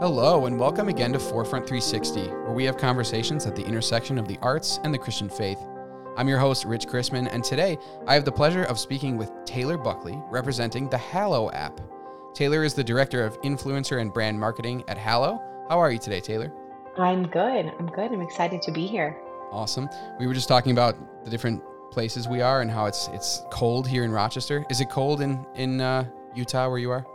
Hello, 0.00 0.46
and 0.46 0.58
welcome 0.58 0.88
again 0.88 1.12
to 1.12 1.20
Forefront 1.20 1.68
360, 1.68 2.26
where 2.26 2.52
we 2.52 2.64
have 2.64 2.76
conversations 2.76 3.46
at 3.46 3.54
the 3.54 3.64
intersection 3.64 4.18
of 4.18 4.26
the 4.26 4.36
arts 4.42 4.80
and 4.82 4.92
the 4.92 4.98
Christian 4.98 5.28
faith. 5.28 5.58
I'm 6.16 6.26
your 6.28 6.40
host, 6.40 6.64
Rich 6.64 6.88
Chrisman, 6.88 7.32
and 7.32 7.44
today 7.44 7.78
I 8.08 8.14
have 8.14 8.24
the 8.24 8.32
pleasure 8.32 8.64
of 8.64 8.80
speaking 8.80 9.16
with 9.16 9.30
Taylor 9.44 9.78
Buckley, 9.78 10.20
representing 10.30 10.88
the 10.88 10.98
Hallow 10.98 11.48
app. 11.52 11.80
Taylor 12.34 12.64
is 12.64 12.74
the 12.74 12.82
Director 12.82 13.24
of 13.24 13.40
Influencer 13.42 14.00
and 14.00 14.12
Brand 14.12 14.38
Marketing 14.38 14.82
at 14.88 14.98
Hallow. 14.98 15.40
How 15.68 15.78
are 15.78 15.92
you 15.92 15.98
today, 16.00 16.20
Taylor? 16.20 16.52
I'm 16.98 17.28
good. 17.28 17.72
I'm 17.78 17.86
good. 17.86 18.10
I'm 18.10 18.20
excited 18.20 18.62
to 18.62 18.72
be 18.72 18.88
here. 18.88 19.16
Awesome. 19.52 19.88
We 20.18 20.26
were 20.26 20.34
just 20.34 20.48
talking 20.48 20.72
about 20.72 20.96
the 21.24 21.30
different 21.30 21.62
places 21.92 22.26
we 22.26 22.40
are 22.40 22.62
and 22.62 22.70
how 22.70 22.86
it's 22.86 23.08
it's 23.12 23.44
cold 23.52 23.86
here 23.86 24.02
in 24.02 24.10
Rochester. 24.10 24.66
Is 24.68 24.80
it 24.80 24.90
cold 24.90 25.20
in 25.20 25.46
in 25.54 25.80
uh, 25.80 26.04
Utah 26.34 26.68
where 26.68 26.78
you 26.78 26.90
are? 26.90 27.06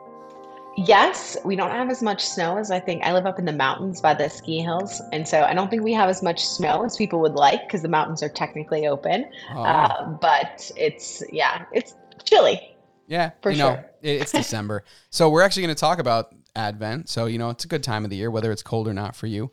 Yes, 0.78 1.36
we 1.44 1.56
don't 1.56 1.72
have 1.72 1.90
as 1.90 2.02
much 2.02 2.26
snow 2.26 2.58
as 2.58 2.72
I 2.72 2.80
think. 2.80 3.04
I 3.04 3.12
live 3.12 3.26
up 3.26 3.38
in 3.38 3.46
the 3.46 3.52
mountains 3.52 4.00
by 4.00 4.14
the 4.14 4.30
ski 4.30 4.62
hills, 4.62 5.02
and 5.12 5.28
so 5.28 5.42
I 5.42 5.54
don't 5.54 5.70
think 5.70 5.84
we 5.84 5.92
have 5.94 6.10
as 6.10 6.24
much 6.24 6.46
snow 6.46 6.86
as 6.86 6.96
people 6.96 7.20
would 7.20 7.34
like 7.34 7.68
because 7.68 7.82
the 7.82 7.90
mountains 7.90 8.24
are 8.24 8.30
technically 8.30 8.88
open. 8.88 9.30
Oh. 9.54 9.62
Uh, 9.62 10.06
but 10.22 10.72
it's 10.78 11.22
yeah, 11.34 11.66
it's 11.74 11.96
chilly. 12.24 12.76
Yeah, 13.08 13.32
For 13.42 13.52
you 13.52 13.58
know, 13.58 13.76
sure. 13.76 13.86
it- 14.02 14.22
it's 14.22 14.32
December. 14.32 14.84
So 15.10 15.30
we're 15.30 15.42
actually 15.42 15.64
going 15.64 15.76
to 15.76 15.80
talk 15.80 15.98
about 16.00 16.34
Advent. 16.56 17.10
So, 17.10 17.26
you 17.26 17.40
know, 17.40 17.50
it's 17.50 17.66
a 17.66 17.68
good 17.68 17.84
time 17.84 18.04
of 18.04 18.12
the 18.12 18.16
year, 18.16 18.30
whether 18.30 18.52
it's 18.52 18.62
cold 18.62 18.88
or 18.88 18.94
not 18.94 19.16
for 19.16 19.26
you. 19.26 19.52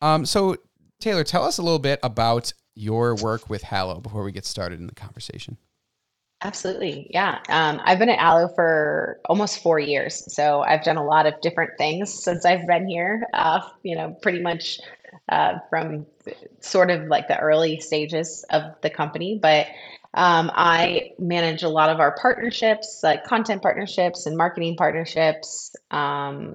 Um, 0.00 0.24
so, 0.24 0.56
Taylor, 1.00 1.24
tell 1.24 1.42
us 1.42 1.58
a 1.58 1.62
little 1.62 1.80
bit 1.80 1.98
about 2.04 2.52
your 2.74 3.16
work 3.16 3.50
with 3.50 3.62
Hallow 3.62 4.00
before 4.00 4.22
we 4.22 4.30
get 4.30 4.46
started 4.46 4.78
in 4.78 4.86
the 4.86 4.94
conversation. 4.94 5.56
Absolutely. 6.44 7.06
Yeah. 7.10 7.38
Um, 7.48 7.80
I've 7.84 7.98
been 8.00 8.08
at 8.08 8.18
Hallow 8.18 8.48
for 8.54 9.20
almost 9.26 9.62
four 9.62 9.78
years. 9.78 10.24
So 10.34 10.62
I've 10.62 10.82
done 10.82 10.96
a 10.96 11.04
lot 11.04 11.26
of 11.26 11.40
different 11.40 11.70
things 11.78 12.12
since 12.12 12.44
I've 12.44 12.66
been 12.66 12.88
here, 12.88 13.22
uh, 13.32 13.60
you 13.84 13.94
know, 13.94 14.16
pretty 14.22 14.40
much 14.40 14.80
uh, 15.28 15.58
from 15.70 16.04
sort 16.60 16.90
of 16.90 17.04
like 17.06 17.28
the 17.28 17.38
early 17.38 17.78
stages 17.78 18.44
of 18.50 18.62
the 18.82 18.90
company. 18.90 19.38
But 19.40 19.68
um, 20.14 20.50
I 20.54 21.12
manage 21.18 21.62
a 21.62 21.68
lot 21.68 21.88
of 21.88 21.98
our 21.98 22.14
partnerships, 22.20 23.00
like 23.02 23.24
content 23.24 23.62
partnerships 23.62 24.26
and 24.26 24.36
marketing 24.36 24.76
partnerships 24.76 25.74
um, 25.90 26.54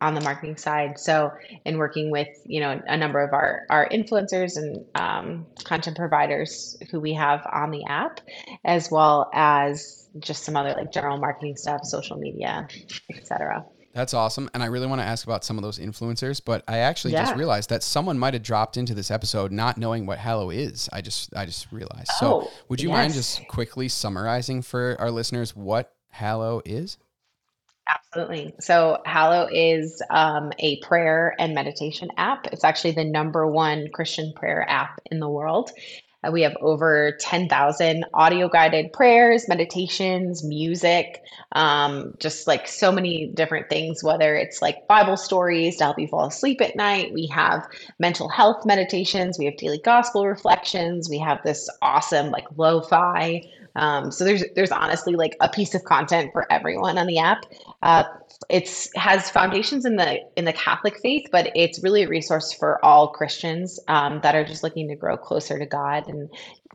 on 0.00 0.14
the 0.14 0.22
marketing 0.22 0.56
side. 0.56 0.98
So, 0.98 1.30
in 1.66 1.76
working 1.76 2.10
with, 2.10 2.28
you 2.44 2.60
know, 2.60 2.80
a 2.86 2.96
number 2.96 3.20
of 3.20 3.34
our, 3.34 3.66
our 3.68 3.88
influencers 3.90 4.56
and 4.56 4.84
um, 4.94 5.46
content 5.64 5.96
providers 5.98 6.78
who 6.90 7.00
we 7.00 7.12
have 7.14 7.46
on 7.52 7.70
the 7.70 7.84
app 7.84 8.20
as 8.64 8.90
well 8.90 9.30
as 9.34 10.08
just 10.18 10.44
some 10.44 10.56
other 10.56 10.74
like 10.76 10.90
general 10.90 11.18
marketing 11.18 11.56
stuff, 11.56 11.84
social 11.84 12.16
media, 12.16 12.66
etc. 13.14 13.64
That's 13.98 14.14
awesome. 14.14 14.48
And 14.54 14.62
I 14.62 14.66
really 14.66 14.86
want 14.86 15.00
to 15.00 15.04
ask 15.04 15.26
about 15.26 15.42
some 15.42 15.58
of 15.58 15.64
those 15.64 15.80
influencers, 15.80 16.40
but 16.44 16.62
I 16.68 16.78
actually 16.78 17.14
just 17.14 17.34
realized 17.34 17.70
that 17.70 17.82
someone 17.82 18.16
might 18.16 18.32
have 18.32 18.44
dropped 18.44 18.76
into 18.76 18.94
this 18.94 19.10
episode 19.10 19.50
not 19.50 19.76
knowing 19.76 20.06
what 20.06 20.18
Hallow 20.18 20.50
is. 20.50 20.88
I 20.92 21.00
just 21.00 21.34
I 21.34 21.44
just 21.44 21.72
realized. 21.72 22.06
so, 22.16 22.42
Oh, 22.42 22.50
would 22.68 22.80
you 22.80 22.90
mind 22.90 23.12
just 23.12 23.48
quickly 23.48 23.88
summarizing 23.88 24.62
for 24.62 24.94
our 25.00 25.10
listeners 25.10 25.56
what 25.56 25.96
Hallow 26.10 26.62
is? 26.64 26.96
Absolutely. 27.88 28.54
So, 28.60 28.98
Hallow 29.04 29.48
is 29.50 30.00
um, 30.10 30.52
a 30.60 30.80
prayer 30.82 31.34
and 31.40 31.52
meditation 31.52 32.08
app. 32.16 32.46
It's 32.52 32.62
actually 32.62 32.92
the 32.92 33.04
number 33.04 33.48
one 33.48 33.88
Christian 33.92 34.32
prayer 34.32 34.64
app 34.70 35.00
in 35.10 35.18
the 35.18 35.28
world. 35.28 35.72
Uh, 36.26 36.30
we 36.32 36.42
have 36.42 36.56
over 36.60 37.16
10,000 37.20 38.04
audio 38.14 38.48
guided 38.48 38.92
prayers, 38.92 39.48
meditations, 39.48 40.42
music, 40.42 41.22
um, 41.52 42.14
just 42.18 42.46
like 42.46 42.66
so 42.66 42.90
many 42.90 43.28
different 43.34 43.68
things, 43.70 44.02
whether 44.02 44.34
it's 44.34 44.60
like 44.60 44.86
Bible 44.88 45.16
stories 45.16 45.76
to 45.76 45.84
help 45.84 45.98
you 45.98 46.08
fall 46.08 46.26
asleep 46.26 46.60
at 46.60 46.74
night. 46.74 47.12
We 47.14 47.26
have 47.28 47.68
mental 47.98 48.28
health 48.28 48.66
meditations. 48.66 49.38
We 49.38 49.44
have 49.44 49.56
daily 49.56 49.80
gospel 49.84 50.26
reflections. 50.26 51.08
We 51.08 51.18
have 51.18 51.38
this 51.44 51.68
awesome 51.82 52.30
like 52.30 52.46
lo 52.56 52.80
fi. 52.80 53.42
Um, 53.76 54.10
so 54.10 54.24
there's 54.24 54.42
there's 54.56 54.72
honestly 54.72 55.14
like 55.14 55.36
a 55.40 55.48
piece 55.48 55.74
of 55.74 55.84
content 55.84 56.32
for 56.32 56.50
everyone 56.52 56.98
on 56.98 57.06
the 57.06 57.18
app. 57.18 57.46
Uh, 57.82 58.04
it's 58.50 58.88
has 58.96 59.30
foundations 59.30 59.84
in 59.84 59.96
the 59.96 60.18
in 60.36 60.44
the 60.44 60.52
Catholic 60.52 60.98
faith, 61.00 61.28
but 61.30 61.50
it's 61.54 61.82
really 61.82 62.02
a 62.02 62.08
resource 62.08 62.52
for 62.52 62.84
all 62.84 63.08
Christians 63.08 63.78
um, 63.88 64.20
that 64.22 64.34
are 64.34 64.44
just 64.44 64.62
looking 64.62 64.88
to 64.88 64.96
grow 64.96 65.16
closer 65.16 65.58
to 65.58 65.66
God 65.66 66.08
and 66.08 66.28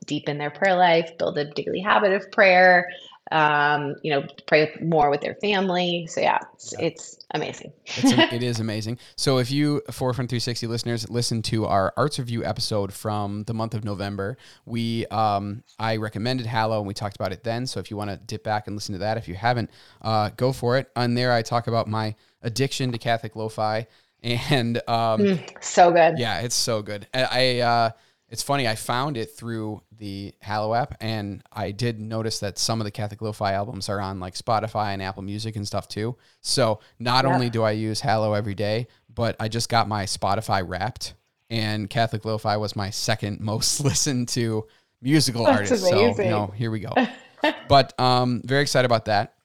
deepen 0.06 0.38
their 0.38 0.52
prayer 0.52 0.75
life, 0.75 1.18
build 1.18 1.38
a 1.38 1.46
daily 1.52 1.81
habit 1.81 2.13
of 2.13 2.31
prayer. 2.31 2.90
Um, 3.34 3.96
you 4.04 4.12
know, 4.12 4.26
pray 4.48 4.72
more 4.82 5.10
with 5.10 5.22
their 5.22 5.34
family. 5.36 6.06
So 6.08 6.22
yeah, 6.22 6.38
it's, 6.54 6.74
it's 6.80 7.26
amazing. 7.32 7.74
It's 7.86 8.12
a, 8.14 8.34
it 8.36 8.44
is 8.44 8.60
amazing. 8.60 9.00
So 9.16 9.40
if 9.40 9.50
you 9.50 9.82
Forefront 9.90 10.30
360 10.30 10.68
listeners 10.68 11.10
listen 11.10 11.42
to 11.44 11.66
our 11.66 11.92
arts 11.98 12.20
review 12.20 12.46
episode 12.46 12.94
from 12.94 13.44
the 13.46 13.54
month 13.56 13.74
of 13.74 13.84
November, 13.84 14.38
we 14.66 15.08
um, 15.08 15.64
I 15.80 15.98
recommended 15.98 16.46
Hallow 16.46 16.78
and 16.78 16.88
we 16.88 16.94
talked 16.94 17.16
about 17.16 17.32
it 17.32 17.44
then. 17.44 17.66
So 17.66 17.80
if 17.80 17.90
you 17.90 17.98
want 17.98 18.12
to 18.12 18.18
dip 18.18 18.44
back 18.44 18.68
and 18.68 18.76
listen 18.76 18.94
to 18.94 19.00
that, 19.00 19.18
if 19.18 19.28
you 19.28 19.34
haven't, 19.34 19.72
uh, 20.04 20.30
go 20.38 20.54
for 20.54 20.78
it. 20.78 20.92
On 20.96 21.16
there, 21.16 21.32
I 21.34 21.42
talk 21.42 21.66
about 21.66 21.88
my 21.88 22.14
addiction 22.44 22.92
to 22.92 23.00
Catholic 23.00 23.36
lo-fi, 23.36 23.88
and 24.22 24.80
um, 24.88 25.40
So 25.60 25.92
good. 25.92 26.20
yeah, 26.20 26.42
it's 26.42 26.56
so 26.56 26.84
good. 26.84 27.08
I, 27.14 27.28
I 27.32 27.60
uh, 27.62 27.90
it's 28.34 28.42
funny. 28.44 28.68
I 28.68 28.74
found 28.74 29.16
it 29.16 29.28
through 29.38 29.84
the 29.96 30.34
Hallow 30.42 30.74
app, 30.74 30.96
and 31.00 31.44
I 31.54 31.70
did 31.70 32.00
notice 32.00 32.40
that 32.40 32.58
some 32.58 32.82
of 32.82 32.86
the 32.86 32.92
Catholic 32.92 33.22
Lo-Fi 33.22 33.54
albums 33.54 33.90
are 33.90 34.02
on 34.02 34.20
like 34.20 34.34
Spotify 34.34 34.94
and 34.94 35.04
Apple 35.04 35.22
Music 35.22 35.56
and 35.56 35.68
stuff 35.68 35.88
too. 35.88 36.18
So 36.42 36.80
not 36.98 37.26
Yeah. 37.26 37.34
only 37.34 37.52
do 37.52 37.62
I 37.62 37.72
use 37.72 38.02
Hallow 38.02 38.34
every 38.34 38.56
day, 38.56 38.88
but 39.14 39.36
I 39.40 39.50
just 39.50 39.70
got 39.70 39.88
my 39.88 40.06
Spotify 40.06 40.68
Wrapped, 40.68 41.14
and 41.52 41.88
Catholic 41.90 42.26
Lo-Fi 42.26 42.58
was 42.58 42.76
my 42.76 42.90
second 42.90 43.40
most 43.52 43.80
listened 43.86 44.30
to 44.30 44.66
musical 45.00 45.46
That's 45.46 45.72
artist. 45.72 45.88
So 45.88 46.18
you 46.24 46.30
know, 46.30 46.48
here 46.48 46.72
we 46.72 46.80
go. 46.80 46.94
but 47.70 47.98
um, 48.00 48.42
very 48.46 48.64
excited 48.64 48.88
about 48.88 49.06
that. 49.06 49.36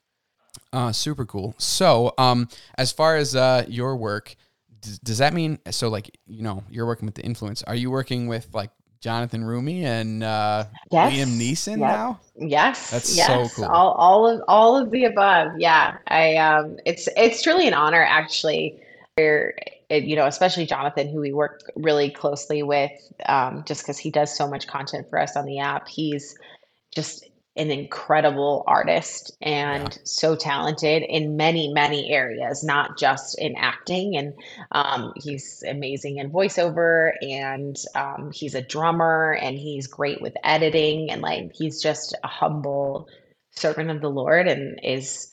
Uh, 0.73 0.93
super 0.93 1.27
cool. 1.27 1.55
So, 1.59 2.15
um, 2.17 2.49
as 2.79 2.91
far 2.91 3.17
as 3.17 3.37
uh, 3.37 3.65
your 3.69 3.97
work, 3.97 4.35
does 4.81 5.19
that 5.19 5.35
mean 5.35 5.59
so? 5.71 5.89
Like, 5.89 6.17
you 6.27 6.43
know, 6.43 6.63
you're 6.71 6.87
working 6.87 7.07
with 7.07 7.15
the 7.17 7.23
influence. 7.23 7.63
Are 7.65 7.75
you 7.75 7.91
working 7.91 8.29
with 8.29 8.49
like 8.55 8.71
Jonathan 9.01 9.43
Roumie 9.43 9.83
and 9.83 10.23
uh, 10.23 10.65
Yes. 10.91 11.13
Liam 11.13 11.39
Neeson 11.39 11.79
now? 11.79 12.21
Yes, 12.37 12.91
That's 12.91 13.09
so 13.27 13.49
cool. 13.49 13.65
all 13.67 13.93
all 13.93 14.27
of 14.29 14.43
all 14.49 14.77
of 14.77 14.91
the 14.91 15.05
above. 15.05 15.53
Yeah, 15.59 15.97
I 16.09 16.37
um, 16.37 16.77
it's 16.87 17.09
it's 17.17 17.43
truly 17.43 17.67
an 17.67 17.75
honor 17.75 18.03
actually. 18.03 18.81
We're, 19.17 19.57
it, 19.89 20.05
you 20.05 20.15
know, 20.15 20.27
especially 20.27 20.67
Jonathan, 20.67 21.09
who 21.09 21.21
we 21.21 21.33
work 21.33 21.63
really 21.75 22.11
closely 22.11 22.63
with, 22.63 22.93
um, 23.27 23.65
just 23.67 23.83
because 23.83 23.99
he 23.99 24.11
does 24.11 24.37
so 24.37 24.47
much 24.47 24.69
content 24.69 25.09
for 25.11 25.19
us 25.19 25.35
on 25.35 25.45
the 25.45 25.59
app. 25.59 25.89
He's 25.89 26.37
just 26.95 27.25
an 27.59 27.71
incredible 27.71 28.65
artist 28.67 29.37
and 29.43 29.99
so 30.05 30.37
talented 30.37 31.03
in 31.03 31.37
many 31.37 31.73
many 31.73 32.11
areas, 32.11 32.63
not 32.63 32.97
just 32.97 33.39
in 33.39 33.55
acting. 33.57 34.17
And 34.17 34.33
um, 34.73 35.13
he's 35.17 35.63
amazing 35.69 36.19
in 36.19 36.31
voiceover, 36.31 37.13
and 37.21 37.77
um, 37.95 38.31
he's 38.33 38.55
a 38.55 38.63
drummer, 38.63 39.37
and 39.43 39.59
he's 39.59 39.87
great 39.87 40.23
with 40.23 40.35
editing, 40.45 41.11
and 41.11 41.21
like 41.21 41.51
he's 41.55 41.83
just 41.83 42.17
a 42.23 42.29
humble 42.29 43.09
servant 43.51 43.91
of 43.91 44.01
the 44.01 44.11
Lord, 44.11 44.47
and 44.49 44.79
is 44.83 45.31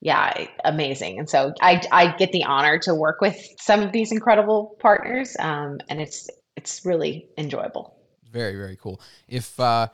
yeah 0.00 0.46
amazing. 0.64 1.18
And 1.18 1.28
so 1.28 1.54
I 1.60 1.82
I 1.90 2.14
get 2.16 2.32
the 2.32 2.44
honor 2.44 2.78
to 2.80 2.94
work 2.94 3.20
with 3.20 3.36
some 3.58 3.80
of 3.82 3.92
these 3.92 4.12
incredible 4.12 4.76
partners, 4.78 5.34
um, 5.40 5.78
and 5.88 6.00
it's 6.00 6.28
it's 6.56 6.84
really 6.84 7.28
enjoyable. 7.38 7.96
Very, 8.30 8.56
very 8.56 8.76
cool. 8.76 9.00
If 9.28 9.58
uh, 9.60 9.88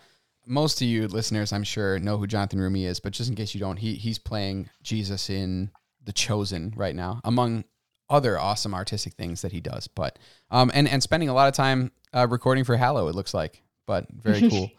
most 0.48 0.80
of 0.80 0.88
you 0.88 1.06
listeners, 1.06 1.52
I'm 1.52 1.62
sure, 1.62 1.98
know 1.98 2.16
who 2.16 2.26
Jonathan 2.26 2.58
Roumie 2.58 2.86
is, 2.86 3.00
but 3.00 3.12
just 3.12 3.28
in 3.28 3.36
case 3.36 3.54
you 3.54 3.60
don't, 3.60 3.76
he 3.76 3.94
he's 3.94 4.18
playing 4.18 4.70
Jesus 4.82 5.30
in 5.30 5.70
The 6.04 6.12
Chosen 6.12 6.72
right 6.76 6.96
now, 6.96 7.20
among 7.24 7.64
other 8.10 8.38
awesome 8.38 8.74
artistic 8.74 9.14
things 9.14 9.42
that 9.42 9.52
he 9.52 9.60
does. 9.60 9.86
But 9.86 10.18
um, 10.50 10.70
and 10.74 10.88
and 10.88 11.02
spending 11.02 11.28
a 11.28 11.34
lot 11.34 11.48
of 11.48 11.54
time 11.54 11.92
uh, 12.14 12.26
recording 12.28 12.64
for 12.64 12.76
Hallow, 12.76 13.08
it 13.08 13.14
looks 13.14 13.34
like. 13.34 13.62
But 13.86 14.06
very 14.12 14.48
cool, 14.50 14.70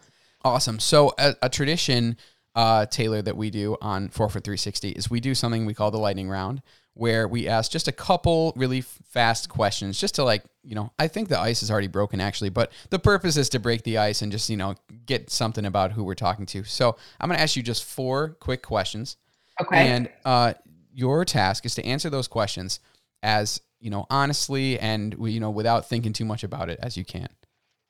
awesome. 0.44 0.80
So 0.80 1.14
a, 1.20 1.36
a 1.44 1.50
tradition, 1.50 2.18
uh, 2.60 2.86
Taylor, 2.88 3.22
that 3.22 3.38
we 3.38 3.50
do 3.50 3.78
on 3.82 4.10
Forefront 4.10 4.44
360 4.44 4.90
is 4.90 5.10
we 5.10 5.22
do 5.22 5.34
something 5.34 5.66
we 5.66 5.74
call 5.74 5.92
the 5.92 5.98
lightning 5.98 6.28
round, 6.28 6.62
where 6.94 7.26
we 7.26 7.48
ask 7.48 7.72
just 7.72 7.88
a 7.88 7.92
couple 7.94 8.52
really 8.58 8.80
f- 8.80 9.00
fast 9.06 9.48
questions, 9.48 9.98
just 9.98 10.16
to 10.16 10.26
like 10.26 10.44
you 10.62 10.76
know, 10.76 10.92
I 11.00 11.08
think 11.08 11.30
the 11.30 11.40
ice 11.40 11.64
is 11.64 11.72
already 11.72 11.88
broken 11.88 12.20
actually, 12.20 12.50
but 12.50 12.74
the 12.90 13.00
purpose 13.00 13.38
is 13.38 13.48
to 13.50 13.60
break 13.60 13.84
the 13.84 13.98
ice 14.00 14.22
and 14.22 14.30
just 14.30 14.50
you 14.50 14.58
know 14.58 14.76
get 15.06 15.30
something 15.30 15.64
about 15.64 15.94
who 15.94 16.04
we're 16.04 16.16
talking 16.16 16.46
to. 16.48 16.66
So 16.66 16.98
I'm 17.22 17.30
gonna 17.30 17.40
ask 17.40 17.56
you 17.56 17.64
just 17.64 17.86
four 17.86 18.36
quick 18.42 18.62
questions. 18.62 19.16
Okay. 19.62 19.78
And 19.78 20.10
uh, 20.26 20.54
your 20.94 21.24
task 21.24 21.66
is 21.66 21.76
to 21.76 21.86
answer 21.86 22.10
those 22.10 22.28
questions 22.28 22.82
as 23.24 23.62
you 23.80 23.90
know 23.90 24.06
honestly 24.10 24.78
and 24.80 25.16
you 25.18 25.40
know 25.40 25.50
without 25.50 25.88
thinking 25.88 26.12
too 26.12 26.26
much 26.26 26.44
about 26.44 26.70
it 26.70 26.80
as 26.84 26.98
you 26.98 27.06
can. 27.06 27.30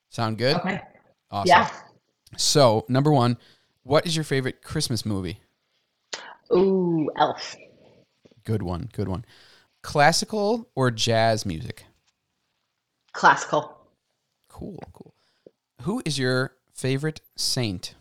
Sound 0.10 0.38
good? 0.38 0.58
okay. 0.58 0.82
Awesome. 1.32 1.48
Yeah. 1.48 1.70
So 2.38 2.86
number 2.88 3.12
one, 3.12 3.38
what 3.84 4.06
is 4.06 4.16
your 4.16 4.24
favorite 4.26 4.62
Christmas 4.64 5.06
movie? 5.06 5.40
Ooh, 6.52 7.10
Elf. 7.18 7.56
Good 8.44 8.64
one. 8.64 8.90
Good 8.94 9.08
one. 9.08 9.26
classical 9.82 10.68
or 10.76 10.92
jazz 10.92 11.46
music? 11.46 11.86
Classical. 13.14 13.78
Cool, 14.48 14.80
cool. 14.94 15.14
Who 15.82 16.02
is 16.06 16.18
your 16.20 16.54
favorite 16.74 17.22
saint? 17.36 17.96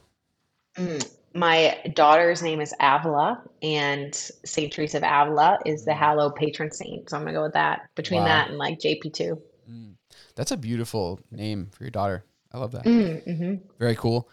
Mm, 0.77 1.09
my 1.35 1.79
daughter's 1.95 2.43
name 2.43 2.61
is 2.61 2.75
Avila, 2.81 3.43
and 3.63 4.15
Saint 4.15 4.73
Teresa 4.73 4.97
of 4.99 5.03
Avila 5.05 5.59
is 5.67 5.85
the 5.85 5.95
hallowed 5.95 6.35
patron 6.35 6.71
saint. 6.73 7.09
So 7.11 7.17
I'm 7.17 7.23
gonna 7.23 7.35
go 7.37 7.43
with 7.45 7.53
that. 7.53 7.89
Between 7.95 8.21
Wow. 8.21 8.27
that 8.27 8.49
and 8.49 8.59
like 8.59 8.79
JP2. 8.81 9.41
Mm. 9.71 9.95
That's 10.35 10.51
a 10.51 10.57
beautiful 10.57 11.21
name 11.31 11.69
for 11.73 11.85
your 11.85 11.91
daughter. 11.91 12.25
I 12.53 12.59
love 12.59 12.73
that. 12.73 12.85
Mm-hmm. 12.85 13.57
Very 13.79 13.95
cool. 13.97 14.29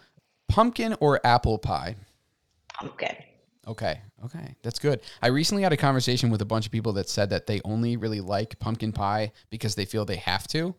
Pumpkin 0.48 0.96
or 1.00 1.20
apple 1.26 1.58
pie? 1.58 1.96
Pumpkin. 2.74 3.14
Okay. 3.66 4.00
Okay. 4.24 4.54
That's 4.62 4.78
good. 4.78 5.00
I 5.22 5.28
recently 5.28 5.62
had 5.64 5.72
a 5.72 5.76
conversation 5.76 6.30
with 6.30 6.40
a 6.40 6.44
bunch 6.44 6.66
of 6.66 6.72
people 6.72 6.92
that 6.94 7.08
said 7.08 7.30
that 7.30 7.46
they 7.46 7.60
only 7.64 7.96
really 7.96 8.20
like 8.20 8.58
pumpkin 8.58 8.92
pie 8.92 9.32
because 9.50 9.74
they 9.74 9.84
feel 9.84 10.04
they 10.04 10.16
have 10.16 10.46
to. 10.48 10.74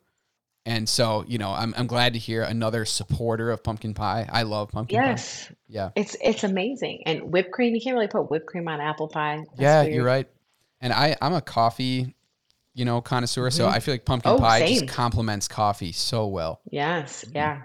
And 0.65 0.87
so, 0.87 1.23
you 1.27 1.37
know, 1.37 1.51
I'm, 1.51 1.73
I'm 1.77 1.87
glad 1.87 2.13
to 2.13 2.19
hear 2.19 2.43
another 2.43 2.83
supporter 2.85 3.51
of 3.51 3.63
pumpkin 3.63 3.93
pie. 3.93 4.27
I 4.31 4.43
love 4.43 4.69
pumpkin 4.71 4.99
pie. 4.99 5.05
Yes, 5.11 5.51
Yeah. 5.67 5.89
it's 5.95 6.15
it's 6.21 6.43
amazing. 6.43 7.03
And 7.05 7.31
whipped 7.31 7.51
cream, 7.51 7.73
you 7.73 7.79
can't 7.81 7.93
really 7.95 8.07
put 8.07 8.29
whipped 8.29 8.47
cream 8.47 8.67
on 8.67 8.81
apple 8.81 9.07
pie. 9.07 9.37
That's 9.37 9.59
yeah, 9.61 9.81
weird. 9.83 9.93
you're 9.93 10.05
right. 10.05 10.27
And 10.81 10.91
I, 10.93 11.15
I'm 11.21 11.33
a 11.33 11.41
coffee, 11.41 12.15
you 12.73 12.83
know, 12.85 12.99
connoisseur. 13.01 13.49
So 13.49 13.65
Mhm. 13.65 13.71
I 13.71 13.79
feel 13.79 13.93
like 13.93 14.03
pumpkin 14.05 14.31
Oh, 14.33 14.37
pie 14.37 14.59
same. 14.59 14.81
just 14.81 14.93
complements 14.93 15.47
coffee 15.47 15.91
so 15.93 16.27
well. 16.27 16.59
Yes, 16.69 17.23
yeah. 17.33 17.61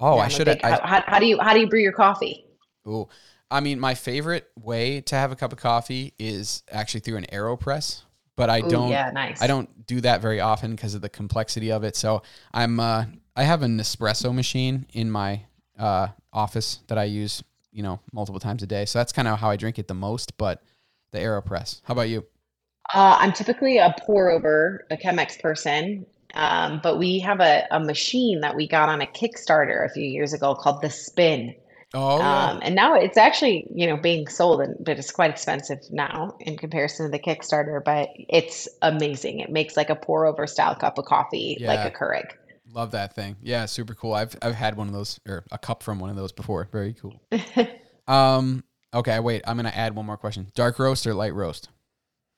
Oh, 0.00 0.16
Yeah, 0.16 0.24
I 0.24 0.28
should 0.28 0.48
have. 0.48 0.60
How, 0.62 0.80
how, 0.82 1.04
how 1.06 1.18
do 1.18 1.26
you 1.26 1.38
how 1.40 1.54
do 1.54 1.60
you 1.60 1.68
brew 1.68 1.80
your 1.80 1.92
coffee? 1.92 2.44
Ooh. 2.86 3.08
I 3.50 3.60
mean, 3.60 3.80
my 3.80 3.94
favorite 3.94 4.48
way 4.56 5.00
to 5.02 5.16
have 5.16 5.32
a 5.32 5.36
cup 5.36 5.52
of 5.52 5.58
coffee 5.58 6.14
is 6.18 6.62
actually 6.70 7.00
through 7.00 7.16
an 7.16 7.26
AeroPress, 7.32 8.02
but 8.36 8.48
I 8.48 8.60
Ooh, 8.64 8.68
don't 8.68 8.90
yeah, 8.90 9.10
nice. 9.12 9.40
I 9.40 9.46
don't 9.46 9.86
do 9.86 10.00
that 10.02 10.20
very 10.20 10.40
often 10.40 10.72
because 10.72 10.94
of 10.94 11.02
the 11.02 11.08
complexity 11.08 11.72
of 11.72 11.82
it. 11.82 11.96
So 11.96 12.22
I'm 12.52 12.78
uh, 12.78 13.06
I 13.36 13.42
have 13.44 13.62
an 13.62 13.78
espresso 13.78 14.32
machine 14.34 14.86
in 14.92 15.10
my 15.10 15.42
uh, 15.78 16.08
office 16.32 16.80
that 16.88 16.98
I 16.98 17.04
use, 17.04 17.42
you 17.72 17.82
know, 17.82 18.00
multiple 18.12 18.40
times 18.40 18.62
a 18.62 18.66
day. 18.66 18.84
So 18.84 18.98
that's 19.00 19.12
kind 19.12 19.26
of 19.28 19.38
how 19.40 19.50
I 19.50 19.56
drink 19.56 19.78
it 19.78 19.88
the 19.88 19.94
most. 19.94 20.36
But 20.38 20.62
the 21.12 21.18
AeroPress. 21.18 21.80
How 21.84 21.92
about 21.92 22.08
you? 22.08 22.24
Uh, 22.92 23.16
I'm 23.20 23.32
typically 23.32 23.78
a 23.78 23.94
pour 24.00 24.30
over, 24.30 24.86
a 24.90 24.96
Chemex 24.96 25.40
person, 25.40 26.06
um, 26.34 26.80
but 26.82 26.98
we 26.98 27.18
have 27.20 27.40
a, 27.40 27.66
a 27.70 27.80
machine 27.80 28.40
that 28.40 28.56
we 28.56 28.66
got 28.66 28.88
on 28.88 29.00
a 29.00 29.06
Kickstarter 29.06 29.84
a 29.84 29.88
few 29.88 30.04
years 30.04 30.32
ago 30.32 30.54
called 30.54 30.82
the 30.82 30.90
Spinn. 30.90 31.54
Oh, 31.92 32.18
yeah. 32.18 32.50
Um, 32.50 32.60
and 32.62 32.74
now 32.74 32.94
it's 32.94 33.18
actually, 33.18 33.66
you 33.74 33.86
know, 33.86 33.96
being 33.96 34.28
sold, 34.28 34.60
and, 34.60 34.76
but 34.78 34.98
it's 34.98 35.10
quite 35.10 35.30
expensive 35.30 35.78
now 35.90 36.36
in 36.40 36.56
comparison 36.56 37.06
to 37.06 37.10
the 37.10 37.18
Kickstarter, 37.18 37.82
but 37.84 38.10
it's 38.28 38.68
amazing. 38.82 39.40
It 39.40 39.50
makes 39.50 39.76
like 39.76 39.90
a 39.90 39.96
pour 39.96 40.26
over 40.26 40.46
style 40.46 40.76
cup 40.76 40.98
of 40.98 41.04
coffee, 41.06 41.58
like 41.60 41.84
a 41.84 41.90
Keurig. 41.90 42.30
love 42.72 42.92
that 42.92 43.14
thing. 43.14 43.36
Yeah, 43.42 43.66
super 43.66 43.94
cool. 43.94 44.14
I've 44.14 44.36
I've 44.40 44.54
had 44.54 44.76
one 44.76 44.86
of 44.86 44.92
those 44.92 45.18
or 45.26 45.44
a 45.50 45.58
cup 45.58 45.82
from 45.82 45.98
one 45.98 46.10
of 46.10 46.16
those 46.16 46.30
before. 46.32 46.68
Very 46.70 46.94
cool. 46.94 47.20
Um. 48.08 48.64
Okay. 48.92 49.20
Wait. 49.20 49.42
I'm 49.46 49.54
gonna 49.54 49.68
add 49.68 49.94
one 49.94 50.04
more 50.04 50.16
question. 50.16 50.50
Dark 50.56 50.80
roast 50.80 51.06
or 51.06 51.14
light 51.14 51.32
roast? 51.32 51.68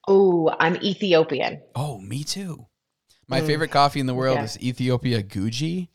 Oh, 0.06 0.54
I'm 0.58 0.76
Ethiopian. 0.76 1.62
Oh, 1.74 1.98
me 1.98 2.24
too. 2.24 2.66
My 3.28 3.40
Mm, 3.40 3.46
favorite 3.46 3.68
coffee 3.70 4.00
in 4.00 4.06
the 4.06 4.14
world 4.14 4.38
yeah. 4.38 4.44
is 4.44 4.58
Ethiopia 4.60 5.22
Guji. 5.22 5.88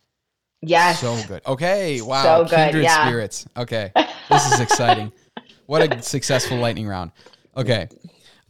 Yes. 0.62 1.02
So 1.02 1.18
good. 1.28 1.42
Okay. 1.46 2.02
Wow. 2.02 2.24
So 2.24 2.50
good, 2.50 2.56
Kindred 2.56 2.84
yeah. 2.84 3.06
spirits. 3.06 3.46
Okay. 3.56 3.92
This 4.30 4.52
is 4.54 4.60
exciting. 4.60 5.12
what 5.68 5.82
a 5.94 6.02
successful 6.02 6.58
lightning 6.58 6.88
round. 6.88 7.12
Okay. 7.56 7.88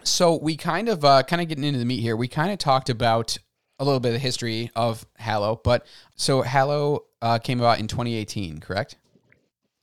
So 0.03 0.37
we 0.37 0.55
kind 0.55 0.87
of 0.87 1.03
uh, 1.03 1.23
kind 1.23 1.41
of 1.41 1.49
getting 1.49 1.63
into 1.65 1.79
the 1.79 1.85
meat 1.85 1.99
here. 1.99 2.15
We 2.15 2.27
kind 2.29 2.51
of 2.51 2.59
talked 2.59 2.89
about 2.89 3.37
a 3.79 3.83
little 3.83 3.99
bit 3.99 4.09
of 4.09 4.13
the 4.13 4.19
history 4.19 4.71
of 4.75 5.05
Hallow, 5.17 5.59
but 5.63 5.85
so 6.15 6.41
Hallow 6.41 7.03
uh, 7.21 7.39
came 7.39 7.59
about 7.59 7.79
in 7.79 7.87
2018, 7.87 8.59
correct? 8.59 8.95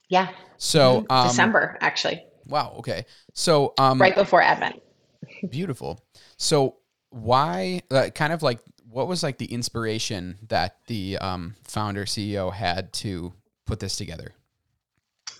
Yeah. 0.09 0.29
So 0.57 1.01
Mhm. 1.01 1.05
um, 1.11 1.27
December, 1.27 1.77
actually, 1.81 2.23
Wow. 2.47 2.75
Okay. 2.79 3.05
So 3.33 3.73
um, 3.77 3.99
right 4.01 4.15
before 4.15 4.41
Advent. 4.41 4.81
Beautiful. 5.49 5.99
So 6.37 6.77
why 7.09 7.81
uh, 7.91 8.09
kind 8.13 8.33
of 8.33 8.43
like 8.43 8.59
what 8.95 9.09
was 9.09 9.23
like 9.23 9.39
the 9.39 9.51
inspiration 9.51 10.37
that 10.47 10.77
the 10.87 11.17
um, 11.17 11.53
founder 11.65 12.05
CEO 12.05 12.53
had 12.53 12.93
to 12.93 13.33
put 13.65 13.81
this 13.81 13.97
together? 13.97 14.31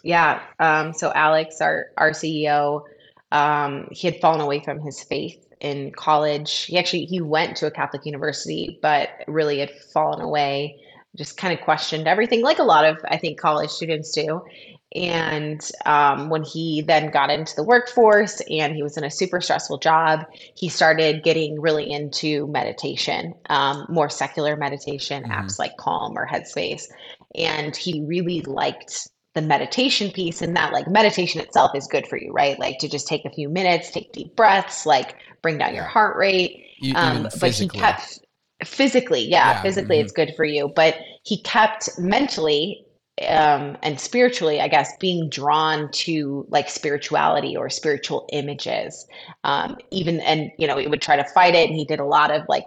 Yeah. 0.04 0.42
Um, 0.60 0.92
so 0.92 1.13
Alex, 1.16 1.62
our 1.62 1.86
our 1.98 2.12
CEO, 2.12 2.84
um, 3.31 3.88
he 3.92 4.07
had 4.07 4.19
fallen 4.19 4.42
away 4.42 4.60
from 4.60 4.81
his 4.81 5.02
faith 5.02 5.42
in 5.62 5.94
college. 5.94 6.63
He 6.63 6.78
actually 6.78 7.06
he 7.06 7.22
went 7.22 7.56
to 7.56 7.68
a 7.68 7.72
Catholic 7.72 8.06
university, 8.06 8.78
but 8.81 9.24
really 9.25 9.60
had 9.60 9.72
fallen 9.94 10.19
away. 10.19 10.81
Just 11.16 11.38
kind 11.38 11.57
of 11.57 11.63
questioned 11.63 12.10
everything, 12.10 12.42
like 12.42 12.60
a 12.60 12.63
lot 12.63 12.84
of 12.84 12.98
I 13.07 13.16
think 13.16 13.40
college 13.40 13.69
students 13.69 14.12
do. 14.12 14.44
And 14.95 15.62
um, 15.86 16.30
when 16.30 16.44
he 16.44 16.81
then 16.88 17.12
got 17.12 17.30
into 17.30 17.56
the 17.56 17.63
workforce 17.63 18.42
and 18.50 18.75
he 18.75 18.83
was 18.83 18.97
in 18.97 19.03
a 19.03 19.12
super 19.12 19.42
stressful 19.42 19.80
job, 19.80 20.21
he 20.56 20.69
started 20.69 21.24
getting 21.24 21.59
really 21.62 21.92
into 21.92 22.47
meditation, 22.47 23.33
um, 23.50 23.86
more 23.89 24.09
secular 24.09 24.56
meditation 24.56 25.25
Mhm. 25.25 25.31
apps 25.31 25.59
like 25.59 25.77
Calm 25.77 26.18
or 26.18 26.27
Headspace. 26.27 26.83
And 27.36 27.75
he 27.75 28.01
really 28.06 28.42
liked 28.42 29.09
the 29.33 29.42
meditation 29.42 30.12
piece 30.12 30.42
and 30.42 30.56
that 30.56 30.71
like 30.71 30.88
meditation 30.88 31.42
itself 31.42 31.71
is 31.75 31.88
good 31.88 32.07
for 32.07 32.18
you, 32.18 32.31
right? 32.31 32.57
Like 32.57 32.80
to 32.80 32.88
just 32.88 33.07
take 33.07 33.25
a 33.25 33.31
few 33.31 33.50
minutes, 33.50 33.92
take 33.92 34.13
deep 34.13 34.36
breaths, 34.36 34.86
like 34.86 35.18
bring 35.42 35.57
down 35.57 35.75
your 35.75 35.83
heart 35.83 36.15
rate. 36.18 36.63
E- 36.77 36.95
Um, 36.95 37.27
but 37.39 37.51
he 37.51 37.69
kept 37.69 38.19
physically, 38.63 39.27
yeah, 39.27 39.53
Yeah, 39.53 39.62
physically 39.62 39.97
mhm. 39.97 40.00
it's 40.00 40.13
good 40.13 40.33
for 40.38 40.45
you, 40.45 40.71
but 40.74 40.95
he 41.25 41.42
kept 41.42 41.89
mentally 42.00 42.84
um, 43.27 43.77
and 43.81 44.00
spiritually, 44.00 44.59
I 44.59 44.67
guess, 44.67 44.91
being 45.00 45.29
drawn 45.29 45.89
to 45.91 46.45
like 46.50 46.69
spirituality 46.69 47.56
or 47.56 47.69
spiritual 47.69 48.27
images. 48.33 49.07
Um, 49.44 49.77
even 49.91 50.19
and 50.19 50.51
you 50.57 50.67
know, 50.67 50.77
he 50.77 50.88
would 50.88 51.01
try 51.01 51.15
to 51.15 51.23
fight 51.23 51.56
it, 51.56 51.69
and 51.69 51.77
he 51.77 51.85
did 51.85 52.00
a 52.00 52.06
lot 52.06 52.31
of 52.31 52.44
like 52.50 52.65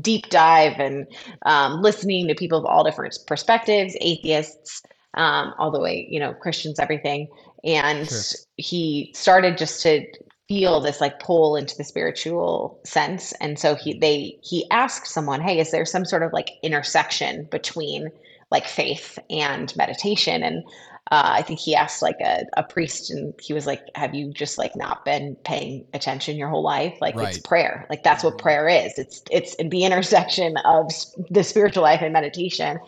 deep 0.00 0.28
dive 0.30 0.78
and 0.78 1.06
um, 1.44 1.82
listening 1.82 2.28
to 2.28 2.34
people 2.34 2.58
of 2.58 2.64
all 2.64 2.84
different 2.84 3.16
perspectives, 3.26 3.96
atheists, 4.00 4.82
um, 5.14 5.52
all 5.58 5.70
the 5.70 5.80
way, 5.80 6.06
you 6.10 6.20
know, 6.20 6.32
Christians, 6.34 6.78
everything. 6.78 7.28
And 7.64 8.08
Sure. 8.08 8.22
he 8.56 9.12
started 9.14 9.58
just 9.58 9.82
to 9.82 10.04
feel 10.48 10.80
this 10.80 11.00
like 11.00 11.18
pull 11.18 11.56
into 11.56 11.76
the 11.76 11.84
spiritual 11.84 12.80
sense. 12.84 13.32
And 13.40 13.58
so 13.58 13.74
he 13.74 13.98
they 13.98 14.38
he 14.42 14.68
asked 14.70 15.06
someone, 15.08 15.40
"Hey, 15.40 15.58
is 15.58 15.70
there 15.72 15.84
some 15.84 16.04
sort 16.04 16.22
of 16.22 16.32
like 16.32 16.50
intersection 16.62 17.48
between 17.50 18.10
like 18.50 18.66
faith 18.66 19.18
and 19.30 19.74
meditation?" 19.76 20.42
And 20.42 20.62
uh, 21.10 21.22
I 21.24 21.42
think 21.42 21.60
he 21.60 21.74
asked 21.74 22.02
like 22.02 22.16
a, 22.20 22.44
a 22.56 22.62
priest, 22.64 23.10
and 23.10 23.32
he 23.40 23.52
was 23.52 23.66
like, 23.66 23.82
"Have 23.94 24.14
you 24.14 24.32
just 24.32 24.58
like 24.58 24.74
not 24.76 25.04
been 25.04 25.36
paying 25.44 25.84
attention 25.94 26.36
your 26.36 26.48
whole 26.48 26.64
life? 26.64 26.94
Like 27.00 27.14
it's 27.28 27.38
prayer. 27.38 27.86
Like 27.90 28.02
that's 28.02 28.24
what 28.24 28.38
prayer 28.38 28.68
is. 28.68 28.98
It's 28.98 29.22
it's 29.30 29.56
the 29.56 29.84
intersection 29.84 30.56
of 30.64 30.90
the 31.30 31.44
spiritual 31.44 31.82
life 31.82 32.02
and 32.02 32.12
meditation." 32.12 32.78